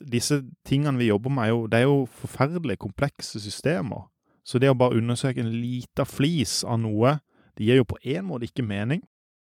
Disse 0.00 0.42
tingene 0.68 1.00
vi 1.00 1.08
jobber 1.08 1.32
med, 1.32 1.46
er 1.46 1.54
jo, 1.54 1.60
det 1.70 1.80
er 1.80 1.86
jo 1.88 2.00
forferdelig 2.20 2.80
komplekse 2.82 3.40
systemer. 3.40 4.08
Så 4.44 4.60
det 4.60 4.72
å 4.72 4.76
bare 4.76 4.98
undersøke 4.98 5.40
en 5.40 5.52
liten 5.54 6.08
flis 6.08 6.60
av 6.64 6.80
noe, 6.82 7.18
det 7.56 7.68
gir 7.68 7.80
jo 7.80 7.88
på 7.88 8.00
en 8.02 8.28
måte 8.28 8.48
ikke 8.48 8.66
mening. 8.66 9.02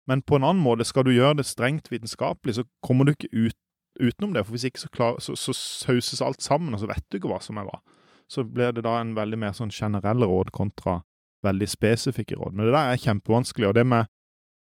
Men 0.09 0.23
på 0.23 0.37
en 0.37 0.47
annen 0.47 0.63
måte, 0.63 0.87
skal 0.87 1.07
du 1.07 1.15
gjøre 1.15 1.39
det 1.41 1.49
strengt 1.49 1.91
vitenskapelig, 1.93 2.59
så 2.59 2.67
kommer 2.85 3.07
du 3.07 3.15
ikke 3.15 3.31
ut, 3.33 3.59
utenom 4.01 4.35
det. 4.35 4.45
For 4.45 4.57
hvis 4.57 4.67
ikke 4.69 4.85
så, 4.85 4.91
klar, 4.93 5.19
så, 5.23 5.37
så 5.39 5.55
sauses 5.57 6.23
alt 6.25 6.45
sammen, 6.45 6.75
og 6.75 6.83
så 6.83 6.91
vet 6.91 7.07
du 7.09 7.19
ikke 7.19 7.31
hva 7.33 7.41
som 7.43 7.61
er 7.61 7.69
hva. 7.69 7.81
Så 8.29 8.45
blir 8.49 8.75
det 8.75 8.85
da 8.87 8.99
en 9.01 9.15
veldig 9.17 9.39
mer 9.41 9.57
sånn 9.57 9.73
generell 9.75 10.25
råd 10.25 10.53
kontra 10.57 11.03
veldig 11.45 11.69
spesifikke 11.71 12.39
råd. 12.41 12.55
Men 12.55 12.67
det 12.67 12.75
der 12.75 12.93
er 12.93 13.03
kjempevanskelig. 13.05 13.69
og 13.69 13.75
det 13.79 13.87
med 13.87 14.11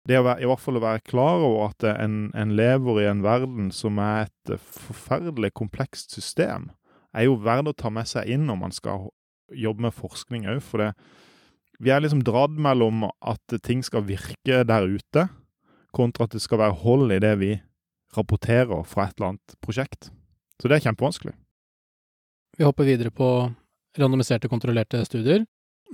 det 0.07 0.21
å 0.21 0.23
være, 0.23 0.43
i 0.43 0.47
hvert 0.47 0.63
fall 0.63 0.79
å 0.79 0.83
være 0.85 1.03
klar 1.03 1.43
over 1.43 1.65
at 1.67 1.85
en, 1.91 2.29
en, 2.37 2.55
lever 2.55 3.01
i 3.01 3.07
en 3.09 3.23
verden 3.25 3.71
som 3.75 3.99
er 3.99 4.27
et 4.27 4.53
forferdelig 4.63 5.51
komplekst 5.57 6.15
system, 6.15 6.69
er 7.11 7.27
jo 7.27 7.35
verdt 7.43 7.73
å 7.73 7.75
ta 7.75 7.91
med 7.91 8.07
seg 8.07 8.29
inn 8.31 8.45
når 8.47 8.59
man 8.61 8.75
skal 8.75 9.09
jobbe 9.51 9.87
med 9.87 9.95
forskning 9.95 10.47
òg. 10.47 10.61
For 10.63 10.83
det, 10.83 10.93
vi 11.83 11.91
er 11.91 12.03
liksom 12.03 12.23
dratt 12.27 12.55
mellom 12.55 13.09
at 13.09 13.57
ting 13.65 13.83
skal 13.83 14.05
virke 14.07 14.63
der 14.67 14.87
ute, 14.87 15.27
kontra 15.95 16.27
at 16.27 16.35
det 16.35 16.43
skal 16.43 16.61
være 16.61 16.79
hold 16.85 17.11
i 17.11 17.19
det 17.23 17.33
vi 17.41 17.51
rapporterer 18.15 18.87
fra 18.87 19.07
et 19.07 19.17
eller 19.17 19.33
annet 19.33 19.59
prosjekt. 19.63 20.09
Så 20.61 20.69
det 20.69 20.77
er 20.77 20.87
kjempevanskelig. 20.87 21.35
Vi 22.57 22.65
hopper 22.65 22.87
videre 22.87 23.11
på 23.13 23.27
randomiserte, 23.97 24.49
kontrollerte 24.49 25.03
studier. 25.05 25.43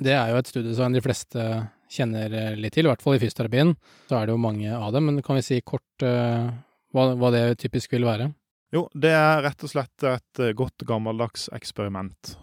Det 0.01 0.13
er 0.15 0.31
jo 0.31 0.39
et 0.39 0.50
studie 0.50 0.75
som 0.77 0.93
de 0.93 1.01
fleste 1.03 1.47
kjenner 1.93 2.33
eh, 2.33 2.53
litt 2.57 2.73
til, 2.73 2.88
i 2.88 2.91
hvert 2.91 3.03
fall 3.03 3.17
i 3.17 3.21
fysioterapien. 3.21 3.75
Så 4.09 4.17
er 4.17 4.27
det 4.27 4.35
jo 4.35 4.41
mange 4.41 4.71
av 4.73 4.93
dem, 4.95 5.09
men 5.09 5.25
kan 5.25 5.38
vi 5.38 5.45
si 5.45 5.59
kort 5.62 6.05
uh, 6.05 6.50
hva, 6.95 7.12
hva, 7.19 7.29
det 7.33 7.59
typisk 7.62 7.93
vil 7.93 8.07
være? 8.09 8.31
Jo, 8.73 8.88
det 8.97 9.12
er 9.13 9.43
rett 9.45 9.62
og 9.65 9.69
slett 9.69 10.05
et 10.09 10.41
eh, 10.41 10.55
godt 10.57 10.85
gammeldags 10.89 11.45
eksperiment. 11.53 12.35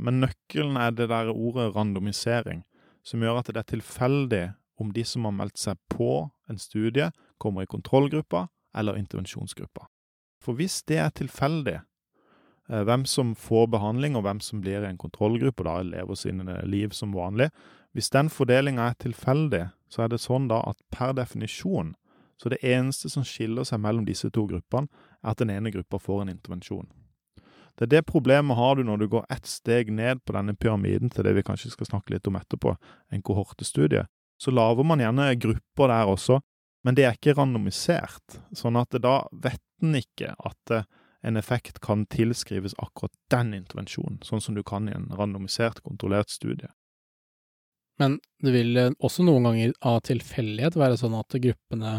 Men 0.00 0.22
nøkkelen 0.22 0.78
er 0.80 0.94
det 0.96 1.10
der 1.10 1.28
ordet 1.32 1.74
randomisering, 1.74 2.62
som 3.04 3.20
gjør 3.20 3.42
at 3.42 3.50
det 3.52 3.60
er 3.60 3.72
tilfeldig 3.74 4.44
om 4.80 4.92
de 4.96 5.04
som 5.04 5.28
har 5.28 5.36
meldt 5.36 5.60
seg 5.60 5.76
på 5.92 6.30
en 6.48 6.60
studie, 6.60 7.10
kommer 7.38 7.64
i 7.64 7.70
kontrollgruppa 7.70 8.46
eller 8.76 8.96
intervensjonsgruppa. 8.98 9.86
For 10.42 10.56
hvis 10.58 10.82
det 10.88 10.98
er 11.00 11.12
tilfeldig, 11.14 11.78
eh, 11.78 11.86
hvem 12.68 13.04
som 13.04 13.34
får 13.36 13.66
behandling, 13.74 14.16
og 14.16 14.24
hvem 14.24 14.40
som 14.40 14.62
blir 14.64 14.84
i 14.84 14.88
en 14.88 15.00
kontrollgruppe 15.00 15.64
og 15.64 15.68
da 15.68 15.76
lever 15.84 16.16
sine 16.16 16.60
liv 16.64 16.94
som 16.96 17.12
vanlig. 17.12 17.50
Hvis 17.92 18.08
den 18.10 18.30
fordelinga 18.32 18.88
er 18.90 18.96
tilfeldig, 19.04 19.66
så 19.92 20.04
er 20.04 20.14
det 20.14 20.22
sånn 20.22 20.48
da 20.50 20.62
at 20.66 20.80
per 20.90 21.12
definisjon 21.14 21.92
så 22.42 22.48
det 22.48 22.64
eneste 22.66 23.08
som 23.10 23.24
skiller 23.24 23.66
seg 23.66 23.80
mellom 23.80 24.06
disse 24.08 24.30
to 24.34 24.46
gruppene, 24.50 24.90
er 25.22 25.32
at 25.34 25.40
den 25.40 25.52
ene 25.54 25.72
gruppa 25.74 26.00
får 26.02 26.24
en 26.24 26.32
intervensjon. 26.34 26.88
Det 27.74 27.86
er 27.86 27.92
det 27.96 28.06
problemet 28.06 28.56
har 28.58 28.76
du 28.76 28.84
når 28.86 29.00
du 29.00 29.06
går 29.16 29.24
ett 29.34 29.46
steg 29.50 29.90
ned 29.90 30.22
på 30.24 30.34
denne 30.36 30.54
pyramiden 30.54 31.10
til 31.10 31.26
det 31.26 31.34
vi 31.34 31.46
kanskje 31.46 31.72
skal 31.72 31.88
snakke 31.88 32.14
litt 32.14 32.28
om 32.30 32.36
etterpå, 32.38 32.76
en 33.10 33.22
kohortestudie. 33.22 34.04
Så 34.38 34.54
lager 34.54 34.86
man 34.86 35.02
gjerne 35.02 35.32
grupper 35.40 35.90
der 35.90 36.10
også, 36.10 36.40
men 36.84 36.94
det 36.98 37.06
er 37.06 37.16
ikke 37.16 37.34
randomisert. 37.38 38.38
Sånn 38.54 38.78
at 38.78 38.94
da 39.02 39.22
vet 39.32 39.62
en 39.82 39.96
ikke 39.98 40.34
at 40.38 40.74
eh, 40.74 40.86
en 41.24 41.36
effekt 41.36 41.80
kan 41.80 42.06
tilskrives 42.06 42.74
akkurat 42.78 43.12
den 43.30 43.54
intervensjonen, 43.54 44.20
sånn 44.22 44.42
som 44.44 44.54
du 44.54 44.62
kan 44.62 44.88
i 44.88 44.94
en 44.94 45.08
randomisert, 45.16 45.80
kontrollert 45.80 46.30
studie. 46.30 46.68
Men 47.98 48.18
det 48.42 48.52
vil 48.52 48.76
eh, 48.76 48.90
også 48.98 49.24
noen 49.24 49.48
ganger 49.48 49.72
av 49.86 50.02
tilfeldighet 50.08 50.76
være 50.76 50.98
sånn 51.00 51.14
at 51.16 51.36
gruppene 51.46 51.94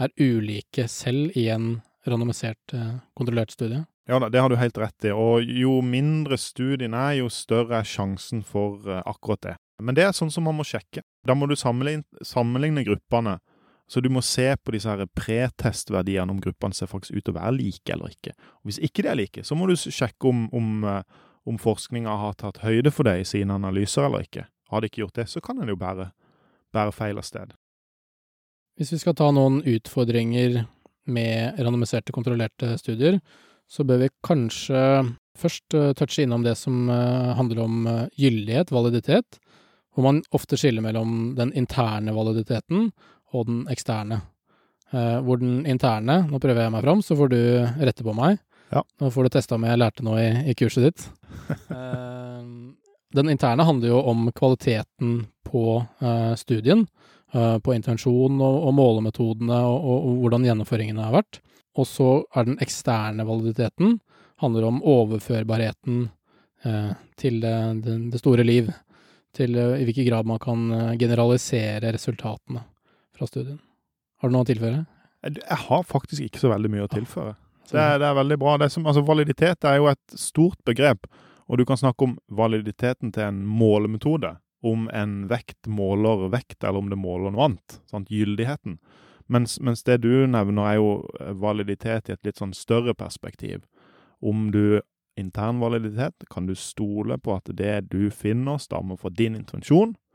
er 0.00 0.14
ulike 0.20 0.88
selv 0.90 1.36
i 1.38 1.46
en 1.52 1.76
randomisert, 2.08 2.74
eh, 2.74 2.96
kontrollert 3.14 3.54
studie? 3.54 3.84
Ja 4.06 4.20
det 4.22 4.40
har 4.40 4.50
du 4.50 4.56
helt 4.58 4.78
rett 4.78 5.06
i. 5.06 5.12
Og 5.12 5.46
jo 5.46 5.80
mindre 5.82 6.38
studien 6.38 6.94
er, 6.94 7.18
jo 7.20 7.30
større 7.30 7.80
er 7.80 7.86
sjansen 7.86 8.44
for 8.46 8.86
akkurat 9.02 9.42
det. 9.42 9.56
Men 9.82 9.98
det 9.98 10.06
er 10.06 10.14
sånn 10.16 10.30
som 10.32 10.46
man 10.46 10.56
må 10.56 10.64
sjekke. 10.64 11.02
Da 11.26 11.34
må 11.34 11.48
du 11.50 11.56
sammenligne, 11.58 12.06
sammenligne 12.24 12.86
gruppene 12.86 13.40
så 13.86 14.00
du 14.00 14.08
må 14.10 14.22
se 14.24 14.48
på 14.58 14.74
disse 14.74 14.90
her 14.90 15.06
pretestverdiene 15.14 16.32
om 16.34 16.40
gruppene 16.42 16.74
ser 16.74 16.90
faktisk 16.90 17.14
ut 17.14 17.24
til 17.26 17.36
å 17.36 17.38
være 17.38 17.54
like 17.54 17.94
eller 17.94 18.14
ikke. 18.16 18.34
Og 18.60 18.70
Hvis 18.70 18.80
ikke 18.82 19.04
de 19.06 19.12
er 19.12 19.20
like, 19.20 19.44
så 19.46 19.58
må 19.58 19.68
du 19.70 19.76
sjekke 19.78 20.30
om, 20.30 20.48
om, 20.56 20.72
eh, 20.90 21.02
om 21.46 21.60
forskninga 21.62 22.16
har 22.22 22.34
tatt 22.40 22.64
høyde 22.64 22.90
for 22.90 23.06
det 23.06 23.20
i 23.20 23.28
sine 23.28 23.54
analyser 23.54 24.08
eller 24.08 24.26
ikke. 24.26 24.48
Har 24.72 24.82
de 24.82 24.90
ikke 24.90 25.04
gjort 25.04 25.20
det, 25.20 25.28
så 25.30 25.42
kan 25.44 25.62
en 25.62 25.70
jo 25.70 25.78
bære, 25.78 26.10
bære 26.74 26.96
feil 26.96 27.22
av 27.22 27.28
sted. 27.28 27.54
Hvis 28.76 28.90
vi 28.92 29.00
skal 29.00 29.14
ta 29.16 29.30
noen 29.32 29.62
utfordringer 29.62 30.64
med 31.06 31.62
randomiserte, 31.62 32.12
kontrollerte 32.12 32.74
studier, 32.80 33.20
så 33.70 33.86
bør 33.86 34.02
vi 34.02 34.12
kanskje 34.26 34.82
først 35.38 35.74
uh, 35.78 35.92
touche 35.94 36.26
innom 36.26 36.42
det 36.42 36.56
som 36.58 36.90
uh, 36.90 37.32
handler 37.38 37.62
om 37.62 37.86
gyldighet, 38.18 38.72
validitet, 38.74 39.38
hvor 39.94 40.04
man 40.10 40.20
ofte 40.36 40.58
skiller 40.60 40.84
mellom 40.84 41.36
den 41.38 41.54
interne 41.56 42.12
validiteten 42.12 42.90
og 43.34 43.46
den 43.48 43.62
eksterne. 43.72 44.20
Uh, 44.94 45.18
hvor 45.26 45.40
den 45.40 45.64
interne 45.66 46.20
Nå 46.30 46.38
prøver 46.38 46.62
jeg 46.62 46.70
meg 46.70 46.84
fram, 46.84 47.00
så 47.02 47.16
får 47.18 47.32
du 47.32 47.40
rette 47.82 48.06
på 48.06 48.14
meg. 48.14 48.38
Ja. 48.70 48.84
Nå 49.02 49.10
får 49.14 49.26
du 49.26 49.34
testa 49.34 49.56
om 49.56 49.64
jeg 49.66 49.78
lærte 49.80 50.04
noe 50.06 50.20
i, 50.22 50.28
i 50.52 50.54
kurset 50.58 50.86
ditt. 50.86 51.06
uh, 51.72 52.42
den 53.16 53.32
interne 53.32 53.66
handler 53.66 53.94
jo 53.94 54.02
om 54.12 54.28
kvaliteten 54.36 55.24
på 55.46 55.80
uh, 55.82 56.34
studien. 56.38 56.86
på 57.36 57.72
intensjon 57.74 58.38
og, 58.40 58.54
og 58.68 58.72
målemetodene 58.72 59.56
og, 59.66 59.74
og, 59.76 60.04
og, 60.06 60.12
hvordan 60.22 60.44
gjennomføringene 60.46 61.02
har 61.04 61.16
vært. 61.18 61.40
Og 61.76 61.84
så 61.84 62.06
er 62.32 62.46
den 62.46 62.56
eksterne 62.64 63.26
validiteten 63.28 63.98
handler 64.40 64.68
om 64.68 64.78
overførbarheten 64.80 66.06
til 67.20 67.40
det, 67.42 67.56
det, 67.84 67.96
det, 68.14 68.20
store 68.22 68.46
liv. 68.46 68.70
Til 69.36 69.58
i 69.58 69.84
hvilken 69.84 70.06
grad 70.06 70.30
man 70.30 70.40
kan 70.40 70.96
generalisere 70.96 71.92
resultatene 71.92 72.62
fra 73.16 73.28
studien. 73.28 73.58
Har 74.20 74.30
du 74.30 74.36
noe 74.36 74.46
å 74.46 74.48
tilføre? 74.48 74.84
Jeg 75.26 75.58
har 75.66 75.84
faktisk 75.88 76.22
ikke 76.22 76.40
så 76.42 76.52
veldig 76.52 76.70
mye 76.72 76.86
å 76.86 76.92
tilføre. 76.92 77.34
Det 77.70 77.80
er, 77.82 77.98
det 77.98 78.06
er 78.06 78.18
veldig 78.20 78.38
bra. 78.38 78.56
Er 78.62 78.70
som, 78.70 78.86
altså, 78.86 79.02
validitet 79.06 79.66
er 79.66 79.80
jo 79.80 79.88
et 79.90 80.18
stort 80.18 80.58
begrep, 80.68 81.08
og 81.46 81.58
du 81.58 81.64
kan 81.66 81.78
snakke 81.80 82.06
om 82.06 82.16
validiteten 82.30 83.12
til 83.14 83.26
en 83.26 83.42
målemetode. 83.46 84.36
Om 84.66 84.86
en 84.94 85.26
vekt 85.30 85.68
måler 85.70 86.28
vekt, 86.32 86.62
eller 86.62 86.80
om 86.80 86.88
det 86.90 86.98
måler 86.98 87.34
noe 87.34 87.50
annet. 87.50 87.80
Sant? 87.90 88.10
Gyldigheten. 88.10 88.78
Mens, 89.30 89.58
mens, 89.60 89.82
det 89.86 90.00
du 90.04 90.26
nevner, 90.30 90.70
er 90.70 90.78
jo 90.78 90.90
validitet 91.42 92.08
i 92.08 92.14
et 92.14 92.26
litt 92.26 92.38
sånn 92.38 92.54
større 92.54 92.94
perspektiv. 92.94 93.64
Om 94.22 94.50
du 94.54 94.80
intern 95.18 95.60
validitet, 95.60 96.26
kan 96.30 96.46
du 96.46 96.54
stole 96.54 97.18
på 97.18 97.34
at 97.34 97.50
det 97.58 97.88
du 97.90 98.08
finner, 98.14 98.60
stammer 98.62 98.98
fra 99.00 99.10
din 99.10 99.36
intensjon, 99.38 99.94
eh, 99.94 100.05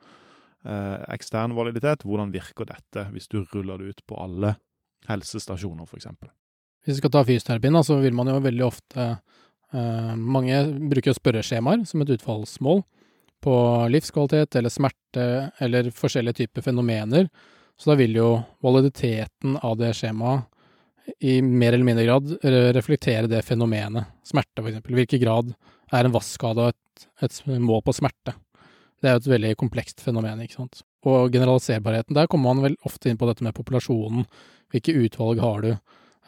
ekstern 0.64 1.56
validitet. 1.58 2.06
Hvordan 2.06 2.34
virker 2.34 2.68
dette 2.70 3.08
hvis 3.14 3.30
du 3.32 3.42
ruller 3.54 3.82
det 3.82 3.96
ut 3.96 4.04
på 4.08 4.20
alle 4.22 4.56
helsestasjoner, 5.10 5.88
f.eks.? 5.90 6.08
Hvis 6.82 6.96
vi 6.96 7.02
skal 7.02 7.14
ta 7.14 7.24
fysioterapien, 7.26 7.78
så 7.86 8.00
vil 8.02 8.16
man 8.18 8.30
jo 8.32 8.40
veldig 8.42 8.66
ofte 8.66 9.08
eh, 9.08 10.14
Mange 10.18 10.64
bruker 10.92 11.16
spørreskjemaer 11.18 11.86
som 11.90 12.04
et 12.04 12.14
utfallsmål 12.18 12.84
på 13.42 13.56
livskvalitet 13.90 14.58
eller 14.60 14.74
smerte 14.74 15.26
eller 15.62 15.90
forskjellige 15.98 16.44
typer 16.44 16.66
fenomener. 16.66 17.30
Så 17.78 17.92
da 17.92 17.98
vil 17.98 18.14
jo 18.18 18.36
validiteten 18.62 19.56
av 19.58 19.80
det 19.80 19.96
skjemaet 19.98 20.46
i 21.26 21.40
mer 21.42 21.74
eller 21.74 21.88
mindre 21.88 22.06
grad 22.06 22.36
reflektere 22.78 23.30
det 23.30 23.42
fenomenet. 23.46 24.12
Smerte. 24.28 24.62
I 24.62 24.98
hvilken 25.00 25.24
grad 25.24 25.50
er 25.92 26.06
en 26.06 26.14
vasskskade 26.14 26.70
et, 26.70 27.08
et 27.26 27.40
mål 27.50 27.82
på 27.88 27.96
smerte? 27.98 28.36
Det 29.02 29.10
er 29.10 29.18
jo 29.18 29.24
et 29.24 29.32
veldig 29.34 29.56
komplekst 29.58 30.04
fenomen, 30.06 30.44
ikke 30.44 30.60
sant. 30.60 30.84
Og 31.10 31.34
generaliserbarheten, 31.34 32.14
der 32.14 32.30
kommer 32.30 32.54
man 32.54 32.68
vel 32.68 32.78
ofte 32.86 33.10
inn 33.10 33.18
på 33.18 33.26
dette 33.30 33.46
med 33.46 33.56
populasjonen. 33.58 34.28
Hvilke 34.72 34.94
utvalg 34.94 35.42
har 35.42 35.66
du? 35.66 35.72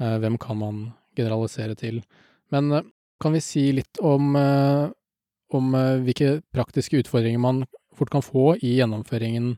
Eh, 0.01 0.17
hvem 0.23 0.39
kan 0.41 0.57
man 0.57 0.81
generalisere 1.15 1.77
til? 1.77 2.01
Men 2.51 2.71
eh, 2.71 2.89
kan 3.21 3.37
vi 3.37 3.43
si 3.45 3.67
litt 3.77 4.01
om, 4.01 4.33
eh, 4.35 4.89
om 5.53 5.77
hvilke 6.03 6.39
praktiske 6.53 7.03
utfordringer 7.03 7.39
man 7.39 7.63
fort 7.93 8.09
kan 8.09 8.25
få 8.25 8.55
i 8.57 8.73
gjennomføringen 8.79 9.53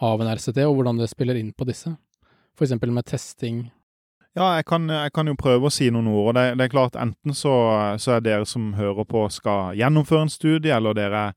av 0.00 0.20
en 0.20 0.32
RCT, 0.32 0.64
og 0.64 0.78
hvordan 0.78 0.98
det 0.98 1.12
spiller 1.12 1.36
inn 1.36 1.52
på 1.52 1.68
disse? 1.68 1.92
Eksempel 2.60 2.92
med 2.94 3.04
testing. 3.04 3.66
Ja, 4.34 4.56
jeg 4.56 4.64
kan, 4.66 4.88
jeg 4.88 5.12
kan, 5.14 5.28
jo 5.28 5.36
prøve 5.38 5.68
å 5.68 5.74
si 5.74 5.90
noen 5.94 6.08
ord. 6.10 6.34
Det, 6.34 6.54
det 6.58 6.64
er 6.64 6.72
klart, 6.72 6.96
enten 6.98 7.36
så, 7.36 7.52
så, 8.00 8.16
er 8.16 8.24
dere 8.24 8.48
som 8.48 8.72
hører 8.74 9.06
på 9.06 9.28
skal 9.30 9.76
gjennomføre 9.78 10.26
en 10.26 10.32
studie, 10.32 10.72
eller 10.74 10.96
dere 10.96 11.28
er 11.28 11.36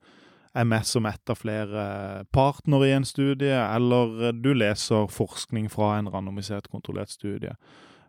er 0.58 0.66
med 0.68 0.86
som 0.88 1.06
ett 1.06 1.30
av 1.30 1.38
flere 1.40 1.84
partnere 2.34 2.88
i 2.90 2.96
en 2.96 3.06
studie, 3.06 3.54
eller 3.54 4.32
du 4.34 4.54
leser 4.58 5.10
forskning 5.12 5.70
fra 5.70 5.98
en 5.98 6.10
randomisert, 6.10 6.70
kontrollert 6.72 7.14
studie. 7.14 7.54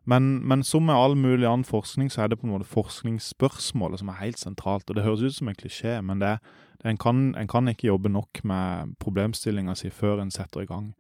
Men, 0.09 0.39
men, 0.49 0.65
som 0.65 0.87
med 0.89 0.97
all 0.97 1.17
mulig 1.21 1.45
annen 1.45 1.67
forskning, 1.69 2.09
så 2.09 2.23
er 2.25 2.31
det 2.31 2.39
på 2.41 2.47
en 2.49 2.55
måte 2.55 2.71
forskningsspørsmålet 2.71 4.01
som 4.01 4.09
er 4.09 4.23
helt 4.23 4.41
sentralt. 4.41 4.89
Og 4.89 4.97
det 4.97 5.05
høres 5.05 5.21
ut 5.27 5.37
som 5.37 5.51
en 5.51 5.59
klisjé, 5.59 5.99
men 6.01 6.23
det, 6.23 6.39
det, 6.81 6.87
en, 6.89 7.01
kan, 7.01 7.35
en, 7.37 7.51
kan, 7.51 7.69
ikke 7.69 7.91
jobbe 7.91 8.09
nok 8.15 8.41
med 8.49 8.95
problemstillinga 9.05 9.77
si 9.77 9.91
før 9.93 10.23
en 10.23 10.33
setter 10.33 10.65
i 10.65 10.71
gang. 10.71 10.95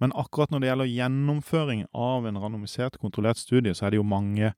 Men 0.00 0.16
akkurat 0.16 0.50
når 0.50 0.62
det 0.62 0.70
gjelder 0.70 0.94
gjennomføring 0.94 1.84
av 1.92 2.24
en 2.26 2.40
randomisert, 2.40 2.96
kontrollert 3.02 3.42
studie, 3.42 3.76
så 3.76 3.84
er 3.84 3.92
det 3.92 4.00
jo 4.00 4.08
mange, 4.08 4.54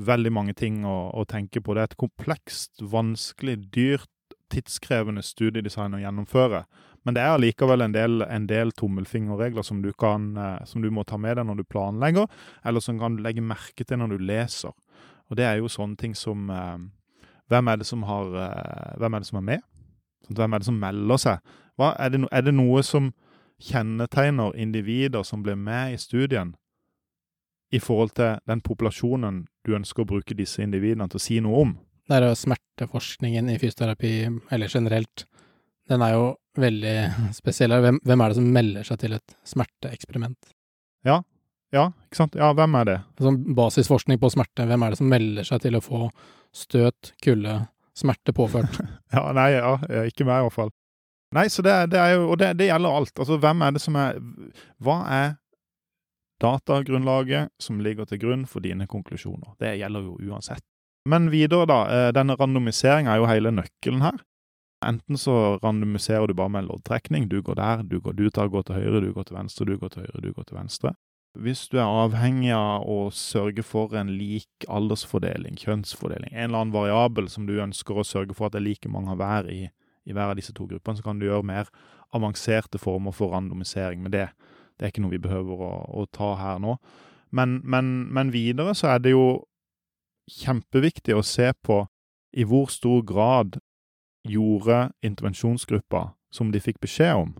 veldig 0.00 0.32
mange 0.32 0.56
ting 0.56 0.80
å, 0.88 1.12
å 1.12 1.26
tenke 1.28 1.60
på. 1.60 1.76
Det 1.76 1.84
er 1.84 1.92
et 1.92 2.00
komplekst, 2.00 2.80
vanskelig, 2.80 3.58
dyrt 3.76 4.08
tidskrevende 4.52 5.24
studiedesign 5.24 5.96
å 5.96 6.02
gjennomføre. 6.02 6.64
Men 7.02 7.16
det 7.16 7.22
er 7.24 7.34
allikevel 7.34 7.82
en 7.82 7.94
del, 7.94 8.22
en 8.22 8.46
del 8.46 8.70
tommelfingerregler 8.78 9.66
som 9.66 9.80
du, 9.82 9.90
kan, 9.98 10.36
eh, 10.38 10.64
som 10.68 10.84
du 10.84 10.90
må 10.94 11.04
ta 11.08 11.18
med 11.18 11.38
deg 11.38 11.48
når 11.48 11.62
du 11.62 11.68
planlegger, 11.72 12.28
eller 12.64 12.84
som 12.84 13.00
kan 13.00 13.18
legge 13.24 13.42
merke 13.42 13.86
til 13.86 13.98
når 13.98 14.14
du 14.14 14.26
leser. 14.28 14.74
Og 15.30 15.38
det 15.38 15.48
er 15.48 15.58
jo 15.58 15.70
sånne 15.72 15.98
ting 15.98 16.14
som 16.18 16.50
eh, 16.52 16.78
hvem, 17.50 17.68
er 17.68 17.82
det 17.82 17.88
som 17.88 18.06
har, 18.06 18.32
eh, 18.44 18.96
hvem 19.02 19.14
er 19.14 19.24
det 19.24 19.30
som 19.32 19.42
er 19.42 19.48
med? 19.50 19.68
Sånn, 20.26 20.38
hvem 20.38 20.54
er 20.54 20.62
det 20.62 20.70
som 20.70 20.80
melder 20.80 21.22
seg? 21.24 21.54
Hva, 21.80 21.94
er, 21.98 22.12
det 22.12 22.22
no, 22.22 22.30
er 22.30 22.46
det 22.46 22.54
noe 22.54 22.82
som 22.86 23.12
kjennetegner 23.62 24.56
individer 24.58 25.26
som 25.26 25.42
blir 25.42 25.58
med 25.58 25.96
i 25.96 26.00
studien, 26.00 26.54
i 27.72 27.80
forhold 27.80 28.12
til 28.18 28.36
den 28.46 28.60
populasjonen 28.60 29.46
du 29.64 29.72
ønsker 29.74 30.04
å 30.04 30.10
bruke 30.10 30.36
disse 30.36 30.60
individene 30.62 31.08
til 31.08 31.18
å 31.18 31.24
si 31.24 31.40
noe 31.40 31.64
om? 31.66 31.74
Det 32.08 32.16
er 32.16 32.26
jo 32.26 32.38
smerteforskningen 32.38 33.50
i 33.52 33.58
fysioterapi, 33.62 34.14
eller 34.54 34.72
generelt, 34.72 35.26
den 35.88 36.02
er 36.02 36.16
jo 36.16 36.24
veldig 36.58 36.96
spesiell. 37.36 37.74
Hvem, 37.84 38.00
hvem 38.04 38.24
er 38.24 38.32
det 38.32 38.38
som 38.38 38.48
melder 38.56 38.88
seg 38.88 39.00
til 39.02 39.14
et 39.16 39.36
smerteeksperiment? 39.48 40.52
Ja, 41.06 41.20
ja, 41.72 41.86
ikke 42.06 42.18
sant. 42.18 42.36
Ja, 42.36 42.50
hvem 42.56 42.74
er 42.82 42.88
det? 42.88 42.98
Sånn 43.22 43.40
basisforskning 43.56 44.20
på 44.20 44.30
smerte, 44.34 44.66
hvem 44.68 44.84
er 44.84 44.92
det 44.92 45.00
som 45.00 45.08
melder 45.08 45.46
seg 45.48 45.62
til 45.64 45.78
å 45.78 45.84
få 45.84 46.08
støt, 46.52 47.14
kulde, 47.24 47.62
smerte 47.96 48.34
påført? 48.36 48.76
ja, 49.16 49.24
nei, 49.36 49.52
ja, 49.54 49.76
ikke 50.04 50.26
meg 50.28 50.42
i 50.42 50.48
hvert 50.48 50.58
fall. 50.58 50.74
Nei, 51.32 51.46
så 51.48 51.64
det, 51.64 51.72
det 51.94 51.96
er 51.96 52.10
jo 52.18 52.26
Og 52.28 52.36
det, 52.36 52.50
det, 52.60 52.66
gjelder 52.68 52.98
alt. 52.98 53.14
Altså, 53.16 53.38
hvem 53.40 53.62
er 53.64 53.72
det 53.72 53.80
som 53.80 53.94
er 53.96 54.18
Hva 54.84 54.98
er 55.08 55.30
datagrunnlaget 56.44 57.48
som 57.62 57.80
ligger 57.80 58.04
til 58.10 58.20
grunn 58.20 58.42
for 58.50 58.60
dine 58.60 58.84
konklusjoner? 58.90 59.54
Det 59.62 59.70
gjelder 59.80 60.10
jo 60.10 60.18
uansett. 60.28 60.66
Men 61.08 61.30
videre, 61.32 61.66
da. 61.66 61.80
Eh, 61.90 62.10
denne 62.14 62.36
randomiseringa 62.38 63.14
er 63.14 63.22
jo 63.22 63.30
hele 63.30 63.54
nøkkelen 63.54 64.04
her. 64.04 64.20
Enten 64.82 65.18
så 65.18 65.58
randomiserer 65.62 66.26
du 66.26 66.34
bare 66.34 66.50
med 66.50 66.64
en 66.64 66.72
loddtrekning. 66.72 67.28
Du 67.30 67.40
går 67.42 67.58
der, 67.58 67.82
du, 67.86 68.00
går, 68.00 68.16
du 68.18 68.28
tar, 68.30 68.50
går 68.50 68.66
til 68.66 68.78
høyre, 68.80 69.00
du 69.02 69.12
går 69.14 69.28
til 69.28 69.38
venstre, 69.38 69.66
du 69.66 69.78
går 69.78 69.94
til 69.94 70.06
høyre, 70.06 70.22
du 70.22 70.32
går 70.32 70.48
til 70.48 70.58
venstre. 70.58 70.94
Hvis 71.38 71.64
du 71.72 71.78
er 71.78 71.88
avhengig 71.88 72.50
av 72.52 72.84
å 72.84 73.06
sørge 73.16 73.64
for 73.64 73.94
en 73.96 74.10
lik 74.18 74.66
aldersfordeling, 74.68 75.56
kjønnsfordeling, 75.56 76.34
en 76.34 76.50
eller 76.50 76.58
annen 76.58 76.74
variabel 76.74 77.30
som 77.32 77.46
du 77.48 77.54
ønsker 77.62 77.96
å 77.96 78.04
sørge 78.04 78.36
for 78.36 78.50
at 78.50 78.56
det 78.56 78.60
er 78.60 78.66
like 78.66 78.90
mange 78.92 79.14
av 79.14 79.22
hver 79.22 79.48
i, 79.48 79.62
i 80.04 80.12
hver 80.12 80.34
av 80.34 80.36
disse 80.36 80.52
to 80.52 80.66
gruppene, 80.68 80.98
så 80.98 81.06
kan 81.06 81.22
du 81.22 81.28
gjøre 81.30 81.46
mer 81.48 81.70
avanserte 82.12 82.80
former 82.82 83.16
for 83.16 83.32
randomisering. 83.32 84.02
med 84.02 84.12
det, 84.12 84.28
det 84.76 84.84
er 84.84 84.92
ikke 84.92 85.06
noe 85.06 85.14
vi 85.14 85.24
behøver 85.24 85.64
å, 85.64 85.72
å 86.02 86.04
ta 86.12 86.34
her 86.36 86.60
nå. 86.60 86.76
Men, 87.32 87.62
men, 87.64 88.12
men 88.12 88.34
videre 88.34 88.74
så 88.76 88.92
er 88.92 89.00
det 89.00 89.14
jo 89.14 89.24
kjempeviktig 90.30 91.16
å 91.16 91.24
se 91.26 91.52
på 91.62 91.84
i 92.32 92.46
hvor 92.48 92.70
stor 92.72 93.02
grad 93.06 93.58
gjorde 94.28 94.92
intervensjonsgruppa 95.02 96.12
som 96.32 96.52
de 96.52 96.60
fikk 96.62 96.80
beskjed 96.80 97.14
om, 97.18 97.32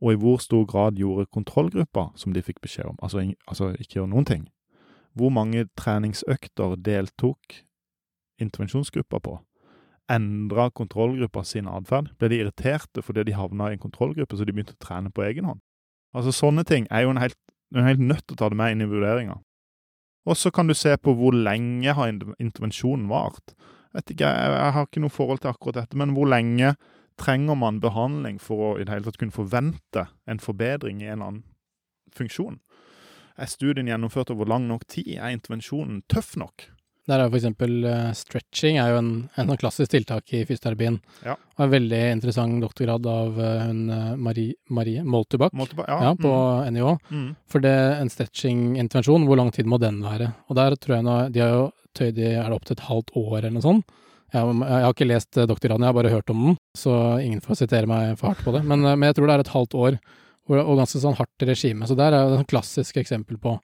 og 0.00 0.12
i 0.12 0.20
hvor 0.20 0.38
stor 0.42 0.64
grad 0.66 0.98
gjorde 0.98 1.28
kontrollgruppa 1.34 2.08
som 2.18 2.34
de 2.34 2.42
fikk 2.42 2.62
beskjed 2.64 2.92
om, 2.92 2.98
altså, 3.02 3.24
altså 3.46 3.72
ikke 3.78 4.00
gjøre 4.00 4.12
noen 4.14 4.28
ting. 4.28 4.46
Hvor 5.18 5.32
mange 5.34 5.66
treningsøkter 5.78 6.76
deltok 6.84 7.62
intervensjonsgruppa 8.38 9.20
på? 9.22 9.38
Endra 10.08 10.68
kontrollgruppa 10.70 11.42
sin 11.44 11.68
atferd? 11.68 12.12
Ble 12.18 12.30
de 12.30 12.38
irriterte 12.42 13.02
fordi 13.04 13.26
de 13.28 13.36
havna 13.36 13.68
i 13.68 13.76
en 13.76 13.82
kontrollgruppe 13.82 14.38
så 14.38 14.46
de 14.46 14.54
begynte 14.54 14.76
å 14.76 14.84
trene 14.84 15.12
på 15.12 15.26
egen 15.26 15.48
hånd? 15.50 15.60
Altså 16.16 16.32
Sånne 16.32 16.64
ting 16.64 16.86
er 16.90 17.04
jo 17.04 17.12
en 17.12 17.20
helt, 17.20 17.36
en 17.74 17.84
helt 17.84 18.00
nødt 18.00 18.24
til 18.24 18.38
å 18.38 18.40
ta 18.40 18.48
det 18.48 18.58
med 18.60 18.72
inn 18.72 18.86
i 18.86 18.88
vurderinga. 18.88 19.40
Og 20.28 20.36
så 20.36 20.52
kan 20.52 20.68
du 20.68 20.76
se 20.76 20.92
på 21.00 21.14
hvor 21.16 21.32
lenge 21.32 21.94
har 21.96 22.10
intervensjonen 22.12 23.08
vart. 23.08 23.54
Jeg, 23.96 24.18
jeg 24.20 24.72
har 24.76 24.84
ikke 24.84 25.00
noe 25.00 25.12
forhold 25.12 25.40
til 25.42 25.50
akkurat 25.54 25.80
dette, 25.80 25.96
men 25.96 26.12
hvor 26.16 26.28
lenge 26.28 26.74
trenger 27.18 27.56
man 27.58 27.80
behandling 27.82 28.36
for 28.42 28.62
å 28.62 28.72
i 28.78 28.84
det 28.84 28.92
hele 28.92 29.08
tatt 29.08 29.18
kunne 29.18 29.34
forvente 29.34 30.04
en 30.28 30.42
forbedring 30.42 31.00
i 31.02 31.08
en 31.08 31.16
eller 31.16 31.30
annen 31.30 31.46
funksjon? 32.14 32.60
Er 33.38 33.48
studien 33.48 33.88
gjennomført 33.88 34.32
over 34.34 34.50
lang 34.50 34.68
nok 34.68 34.84
tid? 34.90 35.16
Er 35.16 35.32
intervensjonen 35.32 36.02
tøff 36.10 36.34
nok? 36.36 36.68
Der 37.08 37.22
er 37.22 37.30
for 37.30 37.38
eksempel 37.38 37.86
uh, 37.88 38.10
stretching 38.16 38.78
er 38.82 38.92
jo 38.92 38.98
en, 39.00 39.12
en 39.34 39.48
sånn 39.48 39.60
klassisk 39.60 39.94
tiltak 39.94 40.28
i 40.36 40.42
fysioterapien. 40.48 40.98
Ja. 41.24 41.38
Og 41.56 41.64
en 41.64 41.72
veldig 41.72 42.00
interessant 42.12 42.60
doktorgrad 42.60 43.08
av 43.08 43.38
uh, 43.40 43.62
hun 43.64 43.86
uh, 43.88 44.10
Marie, 44.20 44.58
Marie 44.74 45.04
Moltebakk, 45.06 45.56
ja. 45.80 46.00
ja, 46.10 46.12
på 46.18 46.32
mm. 46.32 46.74
NIH. 46.76 46.90
Mm. 47.08 47.30
For 47.48 47.64
det 47.64 47.76
en 48.02 48.12
stretching-intervensjon, 48.12 49.24
hvor 49.28 49.40
lang 49.40 49.52
tid 49.56 49.70
må 49.70 49.80
den 49.80 50.02
være? 50.04 50.34
Og 50.48 50.60
der 50.60 50.76
tror 50.76 50.98
jeg 50.98 51.08
nå, 51.08 51.16
de 51.32 51.44
har 51.44 51.54
jo 51.54 51.64
tøyd 51.96 52.20
i 52.20 52.28
er 52.34 52.44
det 52.44 52.58
opp 52.58 52.68
til 52.68 52.76
et 52.76 52.86
halvt 52.90 53.16
år 53.16 53.38
eller 53.40 53.56
noe 53.56 53.64
sånt. 53.64 53.96
Jeg, 54.28 54.44
jeg 54.44 54.84
har 54.84 54.92
ikke 54.92 55.08
lest 55.08 55.38
doktorgraden, 55.48 55.86
jeg 55.86 55.94
har 55.94 55.96
bare 55.96 56.12
hørt 56.12 56.32
om 56.34 56.42
den, 56.44 56.58
så 56.76 56.92
ingen 57.24 57.40
får 57.40 57.62
sitere 57.62 57.88
meg 57.88 58.18
for 58.20 58.34
hardt 58.34 58.44
på 58.44 58.52
det. 58.52 58.60
Men, 58.68 58.84
men 58.84 59.08
jeg 59.08 59.16
tror 59.16 59.30
det 59.30 59.38
er 59.38 59.44
et 59.46 59.54
halvt 59.54 59.76
år, 59.80 59.96
og 60.52 60.76
ganske 60.76 61.00
sånn 61.00 61.16
hardt 61.16 61.44
regime. 61.48 61.88
Så 61.88 61.96
der 61.96 62.12
er 62.12 62.28
det 62.28 62.42
et 62.42 62.52
klassisk 62.52 63.00
eksempel 63.00 63.40
på 63.40 63.56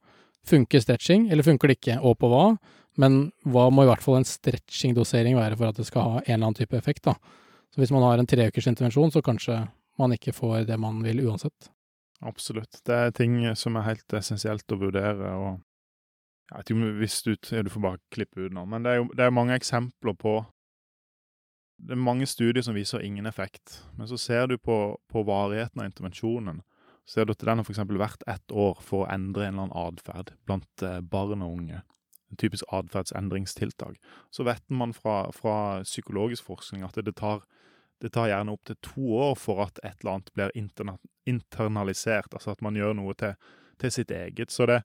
funker 0.49 0.81
stretching, 0.81 1.29
eller 1.33 1.47
funker 1.47 1.71
det 1.71 1.79
ikke, 1.79 1.99
og 2.05 2.19
på 2.21 2.31
hva? 2.33 2.47
Men 3.01 3.29
hva 3.43 3.67
må 3.75 3.85
i 3.85 3.89
hvert 3.91 4.05
fall 4.05 4.21
en 4.21 4.29
stretching-dosering 4.29 5.35
være 5.39 5.59
for 5.59 5.71
at 5.71 5.79
det 5.81 5.87
skal 5.89 6.07
ha 6.07 6.21
en 6.21 6.29
eller 6.29 6.51
annen 6.51 6.59
type 6.61 6.79
effekt, 6.79 7.05
da. 7.09 7.17
Så 7.75 7.83
hvis 7.83 7.91
man 7.91 8.05
har 8.07 8.21
en 8.21 8.29
treukers 8.31 8.69
intervensjon, 8.71 9.11
så 9.11 9.23
kanskje 9.25 9.65
man 9.99 10.15
ikke 10.15 10.35
får 10.35 10.69
det 10.69 10.79
man 10.79 11.01
vil 11.03 11.25
uansett. 11.27 11.71
Absolutt. 12.23 12.79
Det 12.87 12.95
er 12.95 13.15
ting 13.15 13.41
som 13.59 13.77
er 13.77 13.89
helt 13.89 14.15
essensielt 14.15 14.71
å 14.71 14.79
vurdere, 14.79 15.33
og 15.35 15.49
jeg 16.53 16.59
vet 16.61 16.71
ikke 16.71 16.77
om 16.77 16.85
du 16.85 17.31
ut 17.33 17.51
Du 17.65 17.71
får 17.73 17.83
bare 17.83 18.03
klippe 18.13 18.45
ut 18.45 18.53
nå, 18.55 18.67
men 18.69 18.85
det 18.85 18.93
er 18.93 19.01
jo 19.01 19.09
det 19.17 19.25
er 19.25 19.33
mange 19.35 19.57
eksempler 19.57 20.15
på 20.15 20.35
Det 21.81 21.97
er 21.97 22.01
mange 22.01 22.29
studier 22.31 22.63
som 22.63 22.77
viser 22.77 23.03
ingen 23.03 23.27
effekt, 23.27 23.81
men 23.99 24.07
så 24.07 24.17
ser 24.21 24.47
du 24.47 24.59
på, 24.59 24.97
på 25.11 25.25
varigheten 25.27 25.81
av 25.81 25.89
intervensjonen. 25.89 26.63
Ser 27.05 27.27
du 27.27 27.33
at 27.35 27.43
den 27.43 27.59
har 27.59 27.67
f.eks. 27.67 27.83
vært 27.91 28.23
ett 28.31 28.53
år 28.53 28.79
for 28.81 29.03
å 29.03 29.11
endre 29.11 29.49
en 29.49 29.59
eller 29.59 29.67
annen 29.67 29.99
atferd 29.99 30.31
blant 30.47 30.87
barn 31.11 31.43
og 31.43 31.59
unge 31.59 31.83
en 32.31 32.37
typisk 32.41 32.65
atferdsendringstiltak. 32.69 33.99
Så 34.31 34.45
vet 34.45 34.71
man 34.71 34.95
fra, 34.95 35.33
fra 35.33 35.83
psykologisk 35.85 36.45
forskning 36.45 36.85
at 36.87 36.99
det 37.05 37.17
tar, 37.21 37.45
det 38.03 38.13
tar 38.15 38.31
gjerne 38.31 38.55
opptil 38.55 38.79
to 38.83 39.19
år 39.29 39.37
for 39.39 39.65
at 39.67 39.81
et 39.83 40.01
eller 40.01 40.17
annet 40.17 40.33
blir 40.35 40.55
interna, 40.59 40.97
internalisert, 41.29 42.33
altså 42.33 42.55
at 42.55 42.65
man 42.65 42.79
gjør 42.79 42.97
noe 42.99 43.15
til, 43.19 43.37
til, 43.81 43.95
sitt 43.95 44.15
eget. 44.15 44.55
Så 44.55 44.71
det 44.71 44.83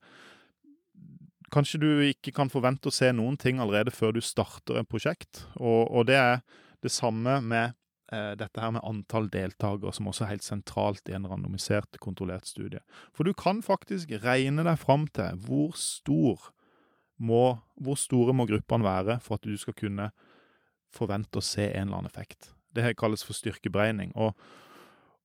Kanskje 1.49 1.79
du 1.81 1.87
ikke 2.05 2.29
kan 2.29 2.51
forvente 2.53 2.91
å 2.91 2.93
se 2.93 3.07
noen 3.09 3.33
ting 3.41 3.57
allerede 3.57 3.89
før 3.89 4.11
du 4.13 4.19
starter 4.21 4.77
et 4.77 4.85
prosjekt. 4.85 5.47
Og, 5.57 5.87
og 5.89 6.03
det 6.05 6.19
er 6.19 6.43
det 6.85 6.91
samme 6.93 7.39
med 7.41 7.73
eh, 8.13 8.35
dette 8.37 8.61
her 8.61 8.75
med 8.75 8.85
antall 8.85 9.31
deltakere, 9.33 9.89
som 9.97 10.11
også 10.11 10.27
er 10.27 10.35
helt 10.35 10.45
sentralt 10.45 11.09
i 11.09 11.15
en 11.17 11.25
randomisert, 11.25 11.97
kontrollert 12.03 12.45
studie. 12.45 12.83
For 13.17 13.25
du 13.25 13.33
kan 13.33 13.63
faktisk 13.65 14.13
regne 14.21 14.67
deg 14.67 14.77
fram 14.77 15.07
til 15.09 15.41
hvor 15.47 15.73
stor 15.73 16.51
må, 17.19 17.59
hvor 17.79 17.99
store 17.99 18.33
må 18.35 18.47
gruppene 18.49 18.85
være 18.85 19.19
for 19.23 19.37
at 19.37 19.45
du 19.47 19.57
skal 19.59 19.75
kunne 19.77 20.09
forvente 20.93 21.39
å 21.39 21.45
se 21.45 21.67
en 21.67 21.89
eller 21.89 22.01
annen 22.01 22.09
effekt. 22.09 22.51
Det 22.75 22.95
kalles 22.97 23.25
for 23.25 23.37
styrkeberegning. 23.37 24.13
Og, 24.15 24.37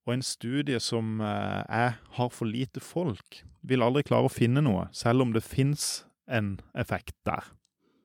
og 0.05 0.15
en 0.15 0.25
studie 0.25 0.81
som 0.83 1.21
eh, 1.25 1.63
er, 1.69 1.99
har 2.19 2.33
for 2.35 2.51
lite 2.51 2.83
folk, 2.85 3.43
vil 3.65 3.85
aldri 3.85 4.05
klare 4.05 4.29
å 4.29 4.33
finne 4.33 4.65
noe, 4.65 4.89
selv 4.93 5.25
om 5.25 5.33
det 5.33 5.45
fins 5.45 6.05
en 6.29 6.59
effekt 6.77 7.17
der. 7.29 7.47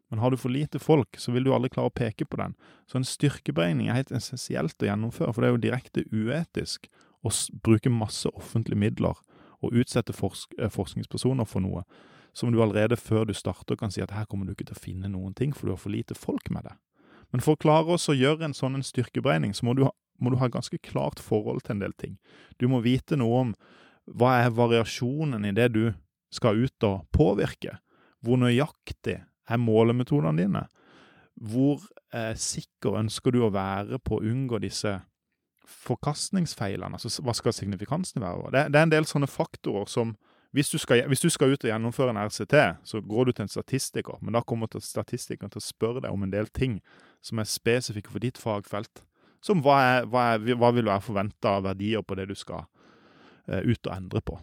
Men 0.10 0.24
har 0.24 0.32
du 0.32 0.40
for 0.42 0.50
lite 0.50 0.80
folk, 0.82 1.20
så 1.22 1.32
vil 1.32 1.46
du 1.46 1.52
aldri 1.54 1.70
klare 1.74 1.92
å 1.92 1.96
peke 1.96 2.26
på 2.26 2.40
den. 2.40 2.56
Så 2.90 2.98
en 2.98 3.06
styrkeberegning 3.06 3.90
er 3.90 4.00
helt 4.00 4.14
essensielt 4.16 4.82
å 4.82 4.88
gjennomføre, 4.88 5.34
for 5.34 5.44
det 5.44 5.50
er 5.50 5.54
jo 5.54 5.66
direkte 5.66 6.06
uetisk 6.10 6.90
å 7.22 7.34
bruke 7.66 7.92
masse 7.94 8.30
offentlige 8.32 8.80
midler 8.80 9.20
og 9.60 9.76
utsette 9.76 10.16
forsk 10.16 10.56
eh, 10.58 10.72
forskningspersoner 10.72 11.48
for 11.50 11.66
noe 11.66 11.84
som 12.40 12.54
du 12.54 12.62
allerede 12.64 12.96
før 13.00 13.28
du 13.28 13.34
starter 13.36 13.78
kan 13.80 13.92
si 13.92 14.02
at 14.04 14.14
her 14.16 14.28
kommer 14.30 14.48
du 14.48 14.56
ikke 14.56 14.70
til 14.70 14.78
å 14.78 14.84
finne 14.84 15.12
noen 15.12 15.36
ting, 15.36 15.52
for 15.56 15.68
du 15.68 15.76
har 15.76 15.82
for 15.82 15.94
lite 15.94 16.16
folk 16.16 16.48
med 16.56 16.70
det. 16.70 16.76
Men 17.34 17.44
for 17.46 17.56
å 17.58 17.62
klare 17.62 17.96
oss 17.96 18.10
å 18.10 18.18
gjøre 18.18 18.48
en 18.48 18.56
sånn 18.58 18.80
en 18.80 18.86
styrkeberegning, 18.86 19.54
så 19.54 19.68
må 19.68 19.76
du, 19.78 19.84
ha, 19.86 19.92
må 20.18 20.32
du 20.32 20.40
ha 20.42 20.50
ganske 20.52 20.80
klart 20.82 21.22
forhold 21.22 21.66
til 21.66 21.78
en 21.78 21.84
del 21.84 21.96
ting. 22.00 22.16
Du 22.58 22.70
må 22.72 22.82
vite 22.86 23.20
noe 23.20 23.44
om 23.44 23.52
hva 24.10 24.40
er 24.42 24.56
variasjonen 24.56 25.46
i 25.46 25.54
det 25.54 25.70
du 25.76 25.84
skal 26.34 26.64
ut 26.64 26.88
og 26.88 27.06
påvirke. 27.16 27.78
Hvor 28.26 28.40
nøyaktig 28.42 29.20
er 29.20 29.62
målemetodene 29.62 30.42
dine? 30.42 30.64
Hvor 31.40 31.86
eh, 32.14 32.34
sikker 32.36 32.98
ønsker 33.04 33.36
du 33.36 33.44
å 33.46 33.54
være 33.54 34.02
på 34.02 34.18
å 34.18 34.26
unngå 34.26 34.60
disse 34.64 34.98
forkastningsfeilene? 35.86 36.98
Altså, 36.98 37.22
hva 37.24 37.36
skal 37.38 37.56
signifikansen 37.56 38.24
være? 38.24 38.50
Det, 38.56 38.66
det 38.74 38.82
er 38.82 38.90
en 38.90 38.96
del 38.96 39.08
sånne 39.10 39.30
faktorer 39.30 39.88
som 39.90 40.18
hvis 40.52 40.70
du, 40.70 40.78
skal, 40.82 41.04
hvis 41.08 41.22
du, 41.22 41.30
skal, 41.30 41.54
ut 41.54 41.64
og 41.64 41.70
gjennomføre 41.70 42.10
en 42.10 42.22
RCT, 42.24 42.56
så 42.84 43.02
går 43.06 43.26
du 43.26 43.32
til 43.32 43.46
en 43.46 43.52
statistiker, 43.52 44.18
men 44.22 44.34
da 44.34 44.42
kommer 44.42 44.72
statistikeren 44.82 45.52
til 45.54 45.62
å 45.62 45.66
spørre 45.68 46.02
deg 46.02 46.14
om 46.14 46.26
en 46.26 46.34
del 46.34 46.50
ting 46.50 46.80
som 47.22 47.42
er 47.42 47.50
spesifikke 47.50 48.10
for 48.10 48.24
ditt 48.24 48.40
fagfelt. 48.42 49.04
Som 49.46 49.62
hva, 49.64 49.78
er, 49.86 50.08
hva, 50.10 50.34
er, 50.34 50.58
hva 50.58 50.72
vil 50.76 50.90
være 50.90 51.06
forventa 51.06 51.60
verdier 51.64 52.02
på 52.04 52.18
det 52.18 52.28
du 52.32 52.36
skal 52.36 52.66
eh, 53.48 53.62
ut 53.62 53.86
og 53.86 53.94
endre 53.94 54.24
på? 54.26 54.40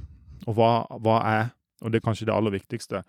Og 0.46 0.54
hva, 0.54 0.70
hva, 1.02 1.16
er, 1.26 1.50
og 1.82 1.90
det 1.90 2.00
er 2.00 2.06
kanskje 2.06 2.30
det 2.30 2.36
aller 2.36 2.54
viktigste, 2.54 3.02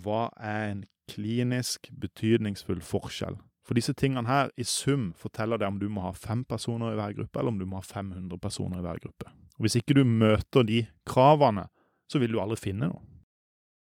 hva 0.00 0.26
er 0.40 0.70
en 0.70 0.82
klinisk 1.10 1.90
betydningsfull 2.00 2.80
forskjell? 2.82 3.36
For 3.66 3.76
disse 3.76 3.92
tingene 3.98 4.28
her 4.30 4.52
i 4.56 4.64
sum 4.66 5.10
forteller 5.18 5.58
det 5.58 5.68
om 5.68 5.78
du 5.80 5.88
må 5.90 6.04
ha 6.06 6.12
fem 6.14 6.44
personer 6.46 6.94
i 6.94 6.98
hver 6.98 7.16
gruppe, 7.18 7.40
eller 7.40 7.52
om 7.52 7.60
du 7.60 7.66
må 7.68 7.80
ha 7.80 7.86
500 7.86 8.38
personer 8.40 8.80
i 8.80 8.86
hver 8.86 9.00
gruppe. 9.02 9.30
Og 9.58 9.66
Hvis 9.66 9.78
ikke 9.80 9.96
du 9.98 10.04
møter 10.06 10.66
de 10.66 10.84
kravene, 11.08 11.66
så 12.10 12.22
vil 12.22 12.34
du 12.34 12.40
aldri 12.42 12.58
finne 12.60 12.90
noe. 12.90 13.02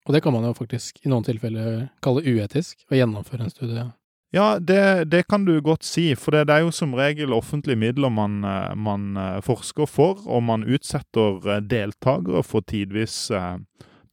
Og 0.07 0.15
det 0.15 0.21
kan 0.23 0.31
man 0.31 0.45
jo 0.47 0.55
faktisk 0.55 1.01
i 1.03 1.11
noen 1.11 1.25
tilfeller 1.27 1.87
kalle 2.03 2.23
uetisk, 2.23 2.85
å 2.87 2.95
gjennomføre 2.95 3.43
en 3.43 3.51
studie. 3.51 3.87
Ja, 4.35 4.59
det, 4.59 5.09
det 5.11 5.25
kan 5.27 5.45
du 5.47 5.57
godt 5.63 5.83
si, 5.87 6.09
for 6.19 6.35
det, 6.35 6.47
det, 6.47 6.55
er 6.55 6.65
jo 6.65 6.71
som 6.75 6.95
regel 6.95 7.35
offentlige 7.35 7.79
midler 7.79 8.11
man, 8.11 8.41
eh, 8.43 8.73
man 8.75 9.15
uh, 9.19 9.39
forsker 9.43 9.87
for, 9.87 10.19
og 10.27 10.43
man 10.47 10.65
utsetter 10.67 11.39
uh, 11.47 11.59
deltakere 11.63 12.43
for 12.43 12.63
tidvis 12.67 13.27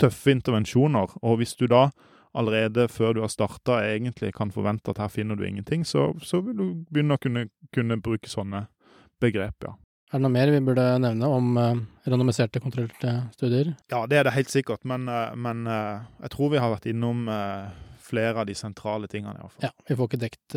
tøffe 0.03 0.35
intervensjoner. 0.35 1.15
Og 1.23 1.39
hvis 1.39 1.55
du 1.59 1.67
da 1.71 1.89
allerede 2.35 2.89
før 2.91 3.15
du 3.15 3.23
har 3.23 3.31
starta 3.31 3.79
egentlig 3.87 4.33
kan 4.35 4.51
forvente 4.55 4.91
at 4.91 4.99
her 4.99 5.11
finner 5.11 5.39
du 5.39 5.47
ingenting, 5.47 5.87
så, 5.87 6.13
så 6.23 6.43
vil 6.43 6.59
du 6.59 6.67
begynne 6.91 7.15
å 7.15 7.23
kunne, 7.23 7.47
kunne 7.75 8.01
bruke 8.03 8.31
sånne 8.31 8.67
begrep, 9.23 9.67
ja. 9.67 9.77
Er 10.15 10.21
det 10.21 10.29
noe 10.29 10.31
mer 10.31 10.51
vi 10.55 10.61
burde 10.63 10.83
nevne 11.03 11.27
om 11.27 11.57
uh, 11.59 11.73
randomiserte, 12.07 12.61
kontrollerte 12.63 13.17
studier? 13.35 13.73
Ja, 13.91 14.05
det 14.07 14.21
er 14.21 14.29
det 14.29 14.37
helt 14.37 14.53
sikkert, 14.53 14.85
men, 14.87 15.09
uh, 15.11 15.33
men 15.35 15.65
uh, 15.67 16.05
jeg 16.23 16.31
tror 16.37 16.53
vi 16.53 16.61
har 16.63 16.71
vært 16.71 16.87
innom 16.87 17.25
flere 18.05 18.39
av 18.39 18.47
de 18.47 18.55
sentrale 18.55 19.09
tingene. 19.11 19.35
i 19.35 19.43
hvert 19.43 19.57
fall. 19.57 19.65
Ja, 19.65 19.73
vi 19.89 19.97
får 19.99 20.11
ikke 20.11 20.21
dekt, 20.23 20.55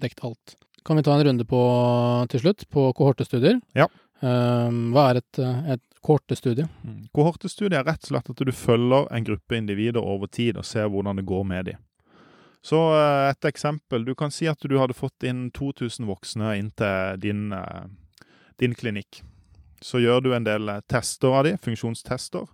dekt, 0.00 0.22
alt. 0.24 0.54
Kan 0.88 0.96
vi 0.96 1.02
ta 1.04 1.18
en 1.18 1.24
runde 1.26 1.44
på 1.44 1.60
til 2.32 2.40
slutt, 2.40 2.64
på 2.72 2.86
kohortestudier? 2.96 3.58
Ja. 3.76 3.90
hva 4.22 5.02
er 5.10 5.18
et, 5.20 5.40
et 5.74 5.82
kohortestudie? 6.06 6.68
Mm. 6.86 7.10
Kohortestudie 7.12 7.80
er 7.80 7.84
rett 7.84 8.06
og 8.06 8.12
slett 8.12 8.30
at 8.30 8.40
du 8.46 8.52
følger 8.56 9.10
en 9.10 9.26
gruppe 9.26 9.58
individer 9.58 10.00
over 10.00 10.30
tid 10.32 10.56
og 10.56 10.64
ser 10.64 10.88
hvordan 10.88 11.18
det 11.20 11.26
går 11.28 11.44
med 11.50 11.68
dem. 11.72 11.82
Så 12.64 12.80
et 13.28 13.50
eksempel. 13.50 14.06
Du 14.06 14.14
kan 14.16 14.32
si 14.32 14.48
at 14.48 14.62
du 14.62 14.78
hadde 14.78 14.96
fått 14.96 15.26
inn 15.28 15.50
2000 15.52 16.08
voksne 16.08 16.54
inn 16.62 16.70
til 16.78 17.20
din 17.26 17.50
din 18.62 18.74
klinikk. 18.74 19.22
Så 19.84 20.00
gjør 20.00 20.22
du 20.24 20.32
en 20.34 20.46
del 20.46 20.70
tester 20.88 21.34
av 21.36 21.44
de, 21.46 21.56
funksjonstester, 21.60 22.46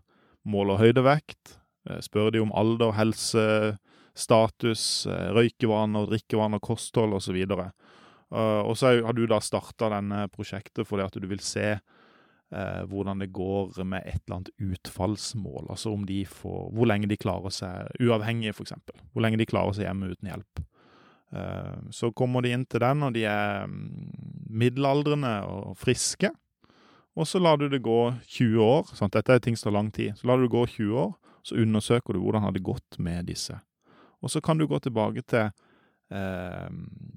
måler 0.50 0.80
høyde 0.80 1.04
og 1.04 1.08
vekt, 1.10 1.56
eh, 1.88 2.00
spør 2.02 2.32
de 2.34 2.42
om 2.42 2.52
alder, 2.56 2.94
helse, 2.96 3.76
status, 4.18 5.06
eh, 5.06 5.30
røykevaner, 5.36 6.08
drikkevaner, 6.10 6.60
kosthold 6.60 7.14
osv. 7.14 7.38
Og 8.30 8.76
så 8.78 8.92
har 9.02 9.14
du 9.14 9.24
da 9.26 9.40
starta 9.42 9.88
denne 9.90 10.28
prosjektet 10.30 10.86
fordi 10.86 11.02
at 11.02 11.16
du 11.18 11.26
vil 11.26 11.40
se 11.42 11.80
eh, 12.54 12.82
hvordan 12.86 13.22
det 13.22 13.32
går 13.34 13.80
med 13.84 14.02
et 14.06 14.20
eller 14.24 14.36
annet 14.36 14.52
utfallsmål. 14.58 15.70
Altså 15.70 15.92
om 15.92 16.06
de 16.06 16.24
får 16.26 16.70
Hvor 16.74 16.86
lenge 16.86 17.10
de 17.10 17.18
klarer 17.18 17.50
seg 17.54 17.90
uavhengige, 18.00 18.54
f.eks. 18.54 18.74
Hvor 19.12 19.24
lenge 19.24 19.40
de 19.40 19.48
klarer 19.50 19.74
seg 19.74 19.88
hjemme 19.88 20.12
uten 20.12 20.30
hjelp. 20.30 20.62
Eh, 21.32 21.78
så 21.90 22.10
kommer 22.12 22.42
de 22.42 22.54
inn 22.54 22.66
til 22.66 22.82
den, 22.82 23.02
og 23.06 23.14
de 23.14 23.24
er 23.28 23.66
mm, 23.70 23.88
middelaldrende 24.50 25.34
og 25.46 25.78
friske. 25.78 26.32
Og 27.18 27.26
så 27.26 27.40
lar 27.42 27.58
du 27.58 27.68
det 27.68 27.82
gå 27.84 28.00
20 28.26 28.62
år. 28.64 28.92
Sant? 28.94 29.14
Dette 29.14 29.34
er 29.34 29.42
ting 29.42 29.58
som 29.58 29.70
tar 29.70 29.78
lang 29.78 29.90
tid. 29.94 30.14
Så 30.18 30.28
lar 30.28 30.38
du 30.38 30.46
det 30.46 30.54
gå 30.54 30.66
20 30.66 31.00
år, 31.04 31.10
så 31.46 31.58
undersøker 31.58 32.14
du 32.14 32.22
hvordan 32.22 32.44
har 32.44 32.52
hadde 32.52 32.64
gått 32.64 33.00
med 33.02 33.28
disse. 33.30 33.58
Og 34.20 34.30
så 34.30 34.40
kan 34.44 34.58
du 34.58 34.66
gå 34.68 34.78
tilbake 34.78 35.24
til 35.28 35.50
eh, 36.12 36.70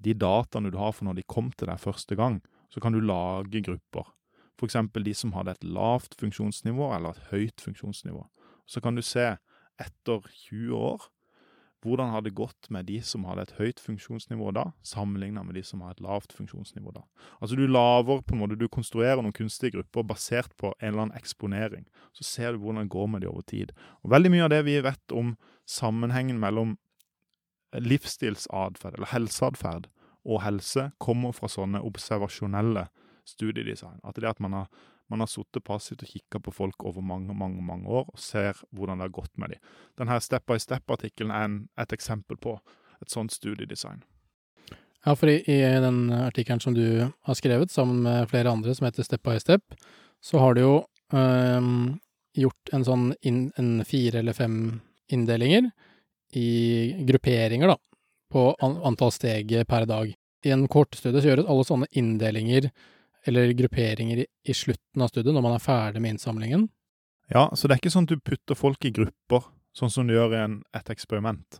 de 0.03 0.15
dataene 0.15 0.71
du 0.71 0.79
har 0.79 0.93
for 0.95 1.09
når 1.09 1.19
de 1.19 1.29
kom 1.29 1.51
til 1.51 1.69
deg 1.69 1.81
første 1.81 2.17
gang. 2.19 2.41
Så 2.73 2.81
kan 2.81 2.95
du 2.95 3.01
lage 3.03 3.61
grupper. 3.61 4.13
Eksempel 4.63 5.03
de 5.03 5.11
som 5.11 5.33
hadde 5.35 5.51
et 5.57 5.65
lavt 5.67 6.13
funksjonsnivå 6.15 6.93
eller 6.95 7.17
et 7.17 7.31
høyt 7.33 7.59
funksjonsnivå. 7.59 8.21
Så 8.63 8.79
kan 8.79 8.95
du 8.95 9.01
se 9.03 9.33
etter 9.81 10.29
20 10.47 10.77
år 10.77 11.09
hvordan 11.83 12.13
har 12.13 12.23
det 12.23 12.33
gått 12.37 12.69
med 12.73 12.87
de 12.87 12.99
som 13.03 13.25
hadde 13.27 13.43
et 13.45 13.55
høyt 13.57 13.81
funksjonsnivå 13.83 14.51
da, 14.55 14.69
sammenlignet 14.87 15.45
med 15.45 15.57
de 15.57 15.63
som 15.67 15.83
har 15.83 15.93
et 15.93 16.03
lavt 16.03 16.33
funksjonsnivå 16.35 16.93
da. 16.95 17.03
Altså 17.39 17.57
du 17.59 17.65
laver 17.67 18.23
på 18.23 18.35
en 18.35 18.41
måte, 18.43 18.57
du 18.59 18.69
konstruerer 18.71 19.21
noen 19.21 19.35
kunstige 19.35 19.75
grupper 19.75 20.07
basert 20.07 20.55
på 20.59 20.71
en 20.79 20.87
eller 20.89 21.05
annen 21.05 21.19
eksponering. 21.19 21.85
Så 22.15 22.25
ser 22.27 22.53
du 22.53 22.63
hvordan 22.63 22.85
det 22.85 22.95
går 22.95 23.11
med 23.11 23.25
de 23.25 23.31
over 23.31 23.45
tid. 23.47 23.75
Og 24.03 24.13
veldig 24.15 24.31
mye 24.33 24.47
av 24.47 24.53
det 24.55 24.63
vi 24.69 24.79
vet 24.85 25.15
om 25.15 25.35
sammenhengen 25.69 26.39
mellom 26.39 26.77
livsstilsatferd, 27.73 28.97
eller 28.97 29.11
helseatferd, 29.13 29.89
og 30.23 30.43
helse, 30.45 30.91
kommer 31.03 31.33
fra 31.35 31.49
sånne 31.51 31.81
observasjonelle 31.83 32.87
studiedesign. 33.27 33.99
At 34.03 34.19
det 34.19 34.29
at 34.29 34.39
man 34.43 34.55
har, 34.55 34.67
man 35.11 35.23
har 35.23 35.29
sittet 35.29 35.63
passivt 35.67 36.03
og 36.05 36.13
kikka 36.13 36.39
på 36.43 36.53
folk 36.53 36.85
over 36.87 37.03
mange 37.05 37.35
mange, 37.35 37.61
mange 37.61 37.89
år 37.89 38.07
og 38.07 38.19
ser 38.19 38.57
hvordan 38.71 38.99
det 38.99 39.09
har 39.09 39.17
gått 39.19 39.37
med 39.37 39.55
dem. 39.55 39.61
Denne 39.99 40.19
Step 40.23 40.47
by 40.49 40.57
Step-artikkelen 40.61 41.33
er 41.33 41.47
en, 41.49 41.59
et 41.79 41.93
eksempel 41.93 42.39
på 42.39 42.57
et 43.03 43.11
sånt 43.11 43.35
studiedesign. 43.35 44.03
Ja, 45.03 45.15
for 45.19 45.27
i, 45.27 45.41
i 45.51 45.59
den 45.83 46.07
artikkelen 46.15 46.61
som 46.63 46.75
du 46.77 46.85
har 47.03 47.35
skrevet 47.35 47.71
sammen 47.71 48.03
med 48.05 48.29
flere 48.31 48.51
andre, 48.51 48.75
som 48.75 48.87
heter 48.87 49.03
Step 49.03 49.23
by 49.27 49.35
Step, 49.41 49.75
så 50.23 50.39
har 50.39 50.55
du 50.55 50.61
jo 50.63 50.75
øhm, 51.11 51.99
gjort 52.39 52.71
en 52.71 52.85
sånn 52.87 53.09
in, 53.21 53.49
en 53.59 53.83
fire 53.87 54.21
eller 54.23 54.37
fem 54.37 54.79
inndelinger 55.11 55.67
i 56.39 56.95
grupperinger, 57.05 57.73
da, 57.73 57.77
på 58.31 58.47
an, 58.63 58.79
antall 58.87 59.11
steg 59.13 59.51
per 59.67 59.85
dag. 59.89 60.13
I 60.43 60.55
en 60.55 60.65
kortstudie 60.71 61.21
så 61.21 61.33
gjøres 61.33 61.49
alle 61.51 61.67
sånne 61.67 61.91
inndelinger 61.99 62.71
eller 63.25 63.53
grupperinger 63.57 64.25
i, 64.25 64.53
slutten 64.53 65.01
av 65.01 65.11
studiet, 65.11 65.33
når 65.33 65.45
man 65.45 65.57
er 65.57 65.63
ferdig 65.63 66.01
med 66.03 66.15
innsamlingen. 66.15 66.67
Ja, 67.31 67.47
så 67.55 67.67
det 67.67 67.75
er 67.75 67.83
ikke 67.83 67.93
sånn 67.93 68.07
at 68.09 68.15
du 68.15 68.23
putter 68.23 68.57
folk 68.59 68.83
i 68.85 68.93
grupper, 68.93 69.45
sånn 69.73 69.91
som 69.93 70.07
du 70.07 70.15
gjør 70.15 70.35
i 70.35 70.41
en, 70.43 70.57
et 70.75 70.91
eksperiment. 70.91 71.59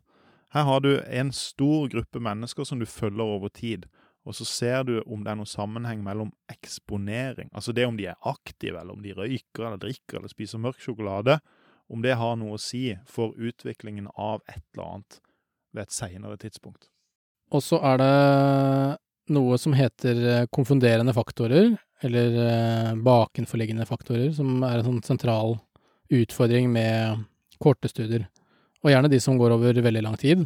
Her 0.54 0.68
har 0.68 0.84
du 0.84 0.92
en 1.02 1.32
stor 1.34 1.88
gruppe 1.90 2.22
mennesker 2.22 2.68
som 2.68 2.82
du 2.82 2.86
følger 2.86 3.26
over 3.26 3.50
tid, 3.54 3.88
og 4.24 4.36
så 4.38 4.46
ser 4.48 4.86
du 4.88 4.94
om 5.02 5.24
det 5.24 5.34
er 5.34 5.40
noen 5.40 5.50
sammenheng 5.50 6.04
mellom 6.04 6.32
eksponering, 6.52 7.50
altså 7.52 7.74
det 7.76 7.88
om 7.88 7.98
de 8.00 8.08
er 8.12 8.30
aktive, 8.30 8.80
eller 8.80 8.96
om 8.96 9.04
de 9.04 9.16
røyker 9.18 9.66
eller 9.66 9.82
drikker 9.82 10.20
eller 10.20 10.32
spiser 10.32 10.62
mørk 10.64 10.80
sjokolade, 10.84 11.40
om 11.92 12.04
det 12.04 12.16
har 12.20 12.38
noe 12.40 12.56
å 12.56 12.62
si 12.62 12.94
for 13.10 13.36
utviklingen 13.36 14.08
av 14.16 14.44
et 14.48 14.64
eller 14.74 14.86
annet 14.86 15.20
ved 15.74 15.88
et 15.88 15.96
seinere 15.96 16.38
tidspunkt. 16.40 16.88
Og 17.54 17.62
så 17.62 17.80
er 17.84 18.00
det 18.00 18.14
noe 19.32 19.58
som 19.58 19.74
heter 19.74 20.24
eh, 20.28 20.46
konfunderende 20.52 21.14
faktorer, 21.14 21.76
eller 22.04 22.40
eh, 22.46 22.96
bakenforliggende 22.96 23.86
faktorer, 23.86 24.32
som 24.36 24.64
er 24.64 24.80
en 24.80 24.90
sånn 24.90 25.04
sentral 25.06 25.58
utfordring 26.14 26.72
med 26.74 27.24
korte 27.64 27.90
studier. 27.92 28.28
Og 28.84 28.92
gjerne 28.92 29.12
de 29.12 29.22
som 29.24 29.40
går 29.40 29.56
over 29.56 29.80
veldig 29.86 30.04
lang 30.04 30.18
tid. 30.20 30.44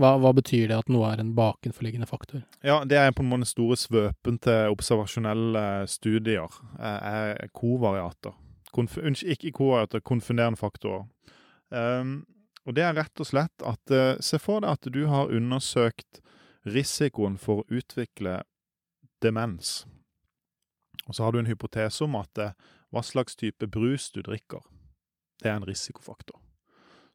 Hva, 0.00 0.14
hva 0.22 0.30
betyr 0.32 0.70
det 0.70 0.78
at 0.78 0.88
noe 0.92 1.10
er 1.10 1.20
en 1.20 1.34
bakenforliggende 1.36 2.08
faktor? 2.08 2.44
Ja, 2.64 2.78
det 2.88 2.96
er 2.96 3.12
på 3.12 3.24
en 3.24 3.32
måte 3.32 3.50
store 3.50 3.76
svøpen 3.76 4.38
til 4.40 4.72
observasjonelle 4.72 5.64
studier, 5.90 6.54
er, 6.78 7.34
er 7.36 7.50
kovariater. 7.52 8.32
Konf 8.72 8.96
ikke 9.02 9.50
kovariater, 9.58 10.00
konfunderende 10.06 10.60
faktorer. 10.60 11.04
Um, 11.68 12.22
og 12.64 12.76
det 12.78 12.86
er 12.86 12.96
rett 12.96 13.20
og 13.22 13.28
slett 13.28 13.62
at 13.66 13.92
Se 14.24 14.38
for 14.42 14.62
deg 14.62 14.72
at 14.74 14.88
du 14.92 15.04
har 15.10 15.30
undersøkt 15.32 16.20
risikoen 16.66 17.38
for 17.38 17.62
å 17.62 17.78
utvikle 17.80 18.42
demens. 19.22 19.86
Og 21.06 21.16
så 21.16 21.24
har 21.24 21.32
du 21.32 21.40
en 21.40 21.50
hypotese 21.50 22.04
om 22.04 22.16
at 22.20 22.38
uh, 22.38 22.52
hva 22.90 23.02
slags 23.06 23.36
type 23.36 23.66
brus 23.70 24.10
du 24.14 24.22
drikker, 24.26 24.62
det 25.42 25.50
er 25.50 25.58
en 25.58 25.68
risikofaktor. 25.68 26.38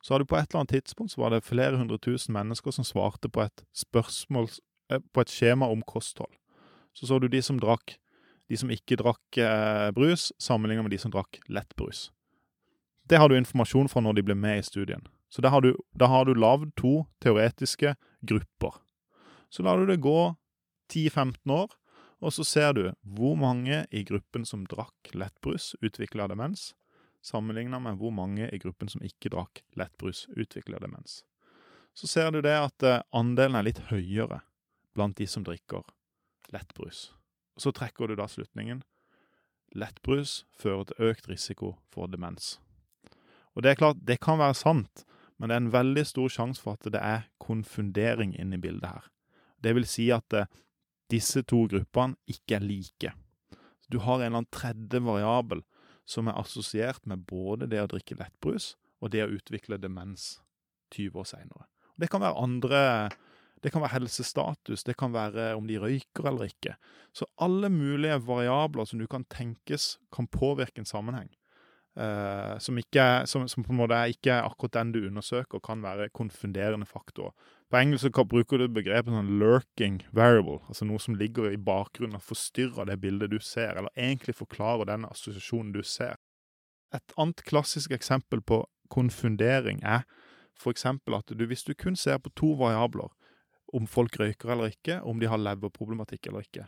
Så 0.01 0.13
har 0.13 0.21
du 0.21 0.29
på 0.29 0.37
et 0.37 0.49
eller 0.49 0.61
annet 0.63 0.75
tidspunkt 0.77 1.13
så 1.13 1.21
var 1.21 1.33
det 1.33 1.45
flere 1.45 1.77
hundre 1.77 1.97
tusen 1.97 2.33
mennesker 2.33 2.71
som 2.71 2.85
svarte 2.85 3.29
på 3.29 3.41
et 3.41 3.63
spørsmål 3.73 4.49
eh, 4.93 5.01
på 5.01 5.21
et 5.21 5.31
skjema 5.33 5.65
om 5.73 5.81
kosthold. 5.81 6.29
Så 6.93 7.09
så 7.09 7.17
du 7.19 7.27
de 7.27 7.41
som 7.41 7.57
drakk 7.59 7.97
de 8.49 8.57
som 8.59 8.71
ikke 8.71 8.99
drakk 9.01 9.39
eh, 9.41 9.89
brus, 9.95 10.29
sammenlignet 10.41 10.85
med 10.85 10.93
de 10.93 11.01
som 11.01 11.13
drakk 11.13 11.39
lettbrus. 11.49 12.09
Det 13.09 13.19
har 13.21 13.29
du 13.29 13.37
informasjon 13.37 13.89
fra 13.89 14.03
når 14.05 14.19
de 14.19 14.25
ble 14.27 14.37
med 14.37 14.61
i 14.61 14.65
studien. 14.65 15.05
Så 15.29 15.41
da 15.41 15.51
har 15.53 15.65
du, 15.65 15.73
da 15.97 16.07
du 16.25 16.33
lagd 16.37 16.71
to 16.77 17.05
teoretiske 17.21 17.95
grupper. 18.21 18.77
Så 19.55 19.63
lar 19.63 19.77
du 19.77 19.85
det 19.85 20.01
gå 20.03 20.35
10-15 20.91 21.51
år, 21.51 21.71
og 22.19 22.33
så 22.33 22.43
ser 22.43 22.73
du 22.75 22.81
hvor 23.15 23.37
mange 23.39 23.85
i 23.87 24.01
gruppen 24.03 24.43
som 24.43 24.65
drakk 24.67 25.13
lettbrus, 25.15 25.77
utvikla 25.79 26.27
demens, 26.27 26.73
sammenligna 27.23 27.79
med 27.79 27.95
hvor 28.01 28.11
mange 28.11 28.49
i 28.51 28.59
gruppen 28.59 28.91
som 28.91 29.05
ikke 29.07 29.31
drakk 29.31 29.61
lettbrus, 29.79 30.25
utvikla 30.35 30.81
demens. 30.83 31.21
Så 31.95 32.11
ser 32.11 32.35
du 32.35 32.41
det 32.43 32.51
at 32.51 32.83
eh, 32.83 32.99
andelen 33.15 33.55
er 33.55 33.69
litt 33.69 33.79
høyere 33.93 34.41
blant 34.91 35.15
de 35.23 35.29
som 35.31 35.47
drikker 35.47 35.87
lettbrus. 36.51 37.13
Og 37.55 37.63
så 37.63 37.71
trekker 37.79 38.11
du 38.11 38.19
da 38.19 38.27
slutningen 38.27 38.83
lettbrus 39.71 40.41
fører 40.51 40.91
til 40.91 41.11
økt 41.13 41.31
risiko 41.31 41.77
for 41.95 42.11
demens. 42.11 42.57
Og 43.55 43.63
det 43.63 43.71
er 43.71 43.79
klart, 43.85 44.03
det 44.03 44.19
kan 44.19 44.43
være 44.43 44.59
sant, 44.59 45.07
men 45.39 45.47
det 45.47 45.55
er 45.55 45.63
en 45.63 45.75
veldig 45.79 46.09
stor 46.11 46.39
sjanse 46.41 46.59
for 46.59 46.75
at 46.75 46.91
det 46.91 46.99
er 46.99 47.29
konfundering 47.39 48.35
inne 48.35 48.59
i 48.59 48.65
bildet 48.67 48.91
her. 48.91 49.11
Det 49.65 49.73
vil 49.73 49.87
si 49.89 50.11
at 50.13 50.37
eh, 50.37 50.49
disse 51.11 51.41
to 51.49 51.65
gruppene 51.69 52.17
ikke 52.29 52.59
er 52.59 52.65
like. 52.65 53.13
Du 53.89 53.99
har 54.01 54.19
en 54.19 54.27
eller 54.27 54.41
annen 54.41 54.53
tredje 54.53 55.01
variabel 55.05 55.61
som 56.05 56.29
er 56.29 56.37
assosiert 56.37 57.05
med 57.09 57.25
både 57.25 57.69
det 57.69 57.81
å 57.81 57.89
drikke 57.89 58.17
lettbrus 58.19 58.73
og 59.01 59.11
det 59.13 59.25
å 59.25 59.31
utvikle 59.33 59.81
demens 59.81 60.35
20 60.93 61.21
år 61.21 61.29
seinere. 61.29 61.65
Det 61.97 62.09
kan 62.11 62.23
være 62.23 62.41
andre 62.41 62.81
Det 63.63 63.71
kan 63.73 63.81
være 63.81 63.95
helsestatus, 63.95 64.83
det 64.85 64.93
kan 64.93 65.09
være 65.09 65.55
om 65.57 65.65
de 65.65 65.79
røyker 65.81 66.27
eller 66.29 66.51
ikke. 66.51 66.75
Så 67.15 67.25
alle 67.41 67.69
mulige 67.73 68.19
variabler 68.21 68.85
som 68.85 68.99
du 68.99 69.07
kan 69.09 69.23
tenkes 69.25 69.95
kan 70.13 70.27
påvirke 70.27 70.83
en 70.83 70.85
sammenheng. 70.85 71.31
eh, 71.97 72.59
som, 72.59 72.77
ikke, 72.77 73.25
som, 73.25 73.47
som, 73.47 73.63
på 73.63 73.73
en 73.73 73.79
måte 73.79 73.97
ikke 74.11 74.35
er 74.35 74.45
akkurat 74.45 74.75
den 74.77 74.91
du 74.91 75.07
undersøker, 75.07 75.59
kan 75.59 75.81
være 75.81 76.11
konfunderende 76.13 76.85
faktorer. 76.85 77.33
På 77.69 77.79
engelsk 77.79 78.19
bruker 78.29 78.61
du 78.61 78.67
begrepet 78.69 79.09
sånn 79.09 79.39
'lurking 79.39 80.03
variable', 80.13 80.61
altså 80.69 80.85
noe 80.85 80.99
som 80.99 81.15
ligger 81.15 81.49
i 81.51 81.57
bakgrunnen 81.57 82.15
og 82.15 82.21
forstyrrer 82.21 82.85
det 82.85 83.01
bildet 83.01 83.31
du 83.31 83.39
ser, 83.39 83.73
eller 83.73 83.89
egentlig 83.97 84.35
forklarer 84.35 84.85
den 84.85 85.05
assosiasjonen 85.05 85.73
du 85.73 85.81
ser. 85.81 86.15
Et 86.93 87.13
annet 87.17 87.41
klassisk 87.43 87.91
eksempel 87.91 88.41
på 88.41 88.65
konfundering 88.89 89.81
er 89.83 90.05
eksempel 90.69 91.15
at 91.15 91.27
du, 91.27 91.45
hvis 91.45 91.63
du 91.63 91.73
kun 91.73 91.95
ser 91.95 92.17
på 92.17 92.29
to 92.35 92.53
variabler, 92.53 93.09
om 93.73 93.87
folk 93.87 94.19
røyker 94.19 94.51
eller 94.51 94.71
ikke, 94.71 95.01
om 95.01 95.19
de 95.19 95.27
har 95.27 95.37
leverproblematikk 95.37 96.27
eller 96.27 96.45
ikke, 96.45 96.67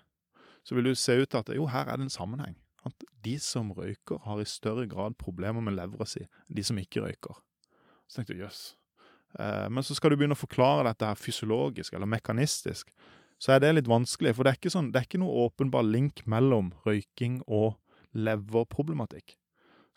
så 0.63 0.75
vil 0.75 0.83
du 0.83 0.95
se 0.95 1.13
ut 1.21 1.29
til 1.29 1.37
at 1.37 1.55
jo, 1.55 1.67
her 1.67 1.87
er 1.87 1.95
det 1.95 2.09
en 2.09 2.09
sammenheng 2.09 2.57
at 2.87 3.05
de 3.23 3.37
som 3.39 3.71
røyker, 3.71 4.19
har 4.25 4.41
i 4.41 4.45
større 4.45 4.87
grad 4.87 5.15
problemer 5.19 5.61
med 5.61 5.77
levra 5.77 6.05
si 6.07 6.23
enn 6.23 6.57
de 6.57 6.63
som 6.63 6.77
ikke 6.79 7.03
røyker. 7.03 7.39
Så 8.07 8.19
tenkte 8.19 8.35
jeg 8.35 8.45
jøss. 8.45 8.61
Eh, 8.73 8.86
men 9.35 9.83
så 9.83 9.95
skal 9.97 10.13
du 10.13 10.17
begynne 10.19 10.37
å 10.37 10.39
forklare 10.39 10.87
dette 10.87 11.09
her 11.09 11.19
fysiologisk 11.19 11.93
eller 11.93 12.09
mekanistisk, 12.09 12.89
så 13.37 13.53
er 13.53 13.61
det 13.61 13.73
litt 13.75 13.89
vanskelig. 13.89 14.33
For 14.35 14.45
det 14.45 14.53
er 14.53 14.59
ikke, 14.59 14.73
sånn, 14.73 14.93
ikke 14.95 15.19
noe 15.21 15.47
åpenbar 15.47 15.85
link 15.85 16.23
mellom 16.29 16.71
røyking 16.87 17.41
og 17.45 17.75
leverproblematikk. 18.17 19.35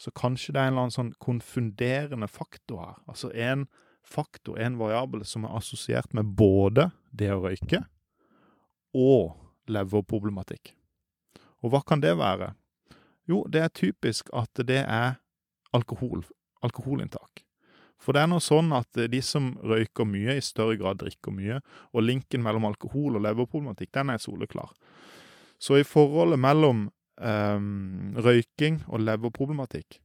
Så 0.01 0.13
kanskje 0.17 0.55
det 0.55 0.61
er 0.61 0.69
en 0.69 0.75
eller 0.75 0.87
annen 0.87 0.97
sånn 0.97 1.15
konfunderende 1.21 2.29
faktor 2.29 2.83
her. 2.85 2.99
Altså 3.09 3.31
en 3.33 3.67
faktor, 4.07 4.59
en 4.59 4.79
variabel, 4.81 5.25
som 5.29 5.45
er 5.45 5.57
assosiert 5.57 6.13
med 6.17 6.33
både 6.37 6.89
det 7.13 7.31
å 7.35 7.43
røyke 7.45 7.83
og 8.97 9.37
leverproblematikk. 9.71 10.75
Og 11.61 11.75
hva 11.75 11.83
kan 11.87 12.01
det 12.03 12.17
være? 12.19 12.55
Jo, 13.29 13.45
det 13.53 13.63
er 13.63 13.77
typisk 13.77 14.33
at 14.35 14.65
det 14.67 14.83
er 14.83 15.21
alkohol. 15.77 16.25
alkoholinntak. 16.65 17.45
For 18.01 18.17
det 18.17 18.23
er 18.23 18.31
nå 18.33 18.39
sånn 18.41 18.73
at 18.73 18.97
de 19.13 19.21
som 19.25 19.53
røyker 19.61 20.09
mye, 20.09 20.39
i 20.39 20.45
større 20.45 20.79
grad 20.81 21.03
drikker 21.03 21.35
mye, 21.37 21.59
og 21.93 22.07
linken 22.07 22.43
mellom 22.45 22.65
alkohol 22.71 23.19
og 23.19 23.25
leverproblematikk, 23.27 23.93
den 23.99 24.15
er 24.15 24.23
soleklar. 24.23 24.73
Så 25.61 25.77
i 25.77 25.85
forholdet 25.85 26.41
mellom 26.41 26.87
eh, 27.21 27.67
røyking 28.25 28.81
og 28.89 29.05
leverproblematikk, 29.05 30.01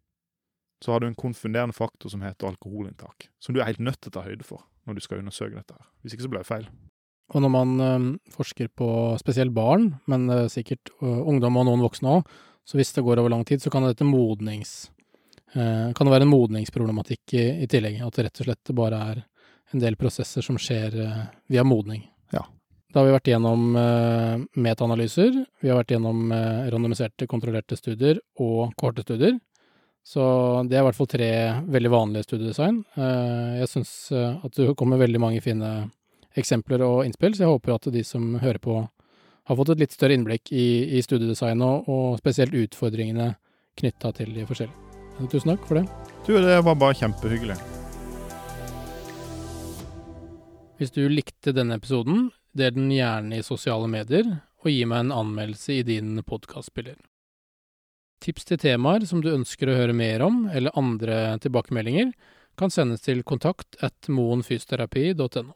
så 0.83 0.91
har 0.91 1.01
du 1.01 1.07
en 1.07 1.15
konfunderende 1.15 1.73
faktor 1.73 2.11
som 2.11 2.23
heter 2.25 2.51
alkoholinntak, 2.51 3.29
som 3.39 3.55
du 3.55 3.61
er 3.61 3.71
helt 3.71 3.79
nødt 3.83 4.01
til 4.03 4.11
å 4.11 4.17
ta 4.17 4.25
høyde 4.27 4.43
for 4.45 4.65
når 4.85 4.97
du 4.97 5.05
skal 5.05 5.21
undersøke 5.23 5.55
dette. 5.55 5.73
her. 5.73 5.87
Hvis 6.03 6.13
ikke 6.13 6.27
så 6.27 6.33
blir 6.33 6.43
det 6.43 6.49
feil. 6.49 6.67
Og 7.33 7.41
når 7.41 7.49
man 7.49 7.71
ø, 7.81 7.93
forsker 8.35 8.67
på 8.77 8.87
spesielt 9.17 9.55
barn, 9.55 9.95
men 10.05 10.27
ø, 10.29 10.43
sikkert 10.51 10.91
ø, 10.99 11.07
ungdom 11.31 11.57
og 11.57 11.65
noen 11.65 11.81
voksne 11.81 12.19
òg, 12.19 12.35
så 12.65 12.77
hvis 12.77 12.93
det 12.93 13.03
går 13.05 13.21
over 13.21 13.33
lang 13.33 13.45
tid, 13.47 13.63
så 13.63 13.71
kan 13.73 13.87
dette 13.87 14.05
modnings... 14.05 14.91
ø, 15.55 15.93
kan 15.95 16.07
det 16.07 16.13
være 16.13 16.27
en 16.27 16.33
modningsproblematikk 16.33 17.33
i, 17.39 17.45
i 17.63 17.67
tillegg. 17.71 18.01
At 18.05 18.19
det 18.19 18.27
rett 18.27 18.43
og 18.43 18.49
slett 18.49 18.75
bare 18.75 18.99
er 19.13 19.23
en 19.73 19.81
del 19.81 19.95
prosesser 19.99 20.45
som 20.45 20.59
skjer 20.61 20.99
ø, 21.01 21.09
via 21.51 21.63
modning. 21.65 22.03
Ja. 22.35 22.43
Da 22.93 23.01
har 23.01 23.09
vi 23.09 23.15
vært 23.17 23.27
gjennom 23.27 23.75
eh, 23.75 24.45
metaanalyser, 24.63 25.41
vi 25.59 25.67
har 25.71 25.81
vært 25.81 25.91
gjennom 25.91 26.29
eh, 26.31 26.69
randomiserte, 26.71 27.27
kontrollerte 27.27 27.75
studier 27.75 28.21
og 28.39 28.71
kohortestudier. 28.79 29.35
Så 30.05 30.21
det 30.69 30.77
er 30.77 30.83
i 30.83 30.85
hvert 30.85 30.95
fall 30.99 31.09
tre 31.09 31.29
veldig 31.75 31.91
vanlige 31.91 32.27
studiedesign. 32.27 32.83
Eh, 32.95 33.57
Jeg 33.59 33.71
syns 33.73 33.91
at 34.13 34.55
det 34.55 34.75
kommer 34.77 35.01
veldig 35.01 35.19
mange 35.19 35.41
fine 35.43 35.89
eksempler 36.37 36.85
og 36.85 37.03
innspill, 37.07 37.35
så 37.35 37.43
jeg 37.43 37.51
håper 37.55 37.75
at 37.75 37.91
de 37.91 38.03
som 38.07 38.35
hører 38.39 38.61
på, 38.63 38.79
har 39.45 39.59
fått 39.59 39.75
et 39.75 39.83
litt 39.83 39.95
større 39.97 40.15
innblikk 40.15 40.51
i, 40.55 40.95
i 40.95 41.03
studiedesign 41.03 41.67
og, 41.67 41.89
og 41.91 42.17
spesielt 42.23 42.55
utfordringene 42.55 43.33
knytta 43.75 44.15
til 44.15 44.31
de 44.37 44.47
forskjellige. 44.47 44.84
Tusen 45.19 45.53
takk 45.53 45.63
for 45.67 45.79
det. 45.79 45.85
Du, 46.25 46.33
det 46.41 46.61
var 46.65 46.75
bare 46.75 46.97
kjempehyggelig. 46.97 47.55
Hvis 50.75 50.91
du 50.91 51.05
likte 51.07 51.53
denne 51.55 51.77
episoden, 51.79 52.29
del 52.55 52.73
den 52.75 52.91
gjerne 52.91 53.39
i 53.39 53.45
sosiale 53.45 53.87
medier, 53.91 54.27
og 54.65 54.71
gi 54.71 54.83
meg 54.89 55.05
en 55.05 55.13
anmeldelse 55.15 55.77
i 55.77 55.83
din 55.87 56.17
podkastspiller. 56.25 56.97
Tips 58.23 58.47
til 58.49 58.59
temaer 58.59 59.05
som 59.07 59.21
du 59.23 59.29
ønsker 59.31 59.69
å 59.69 59.77
høre 59.77 59.95
mer 59.95 60.23
om, 60.25 60.45
eller 60.51 60.75
andre 60.79 61.37
tilbakemeldinger, 61.43 62.11
kan 62.59 62.71
sendes 62.71 63.03
til 63.05 63.23
kontakt 63.27 63.77
at 63.83 64.09
moenfysioterapi.no. 64.11 65.53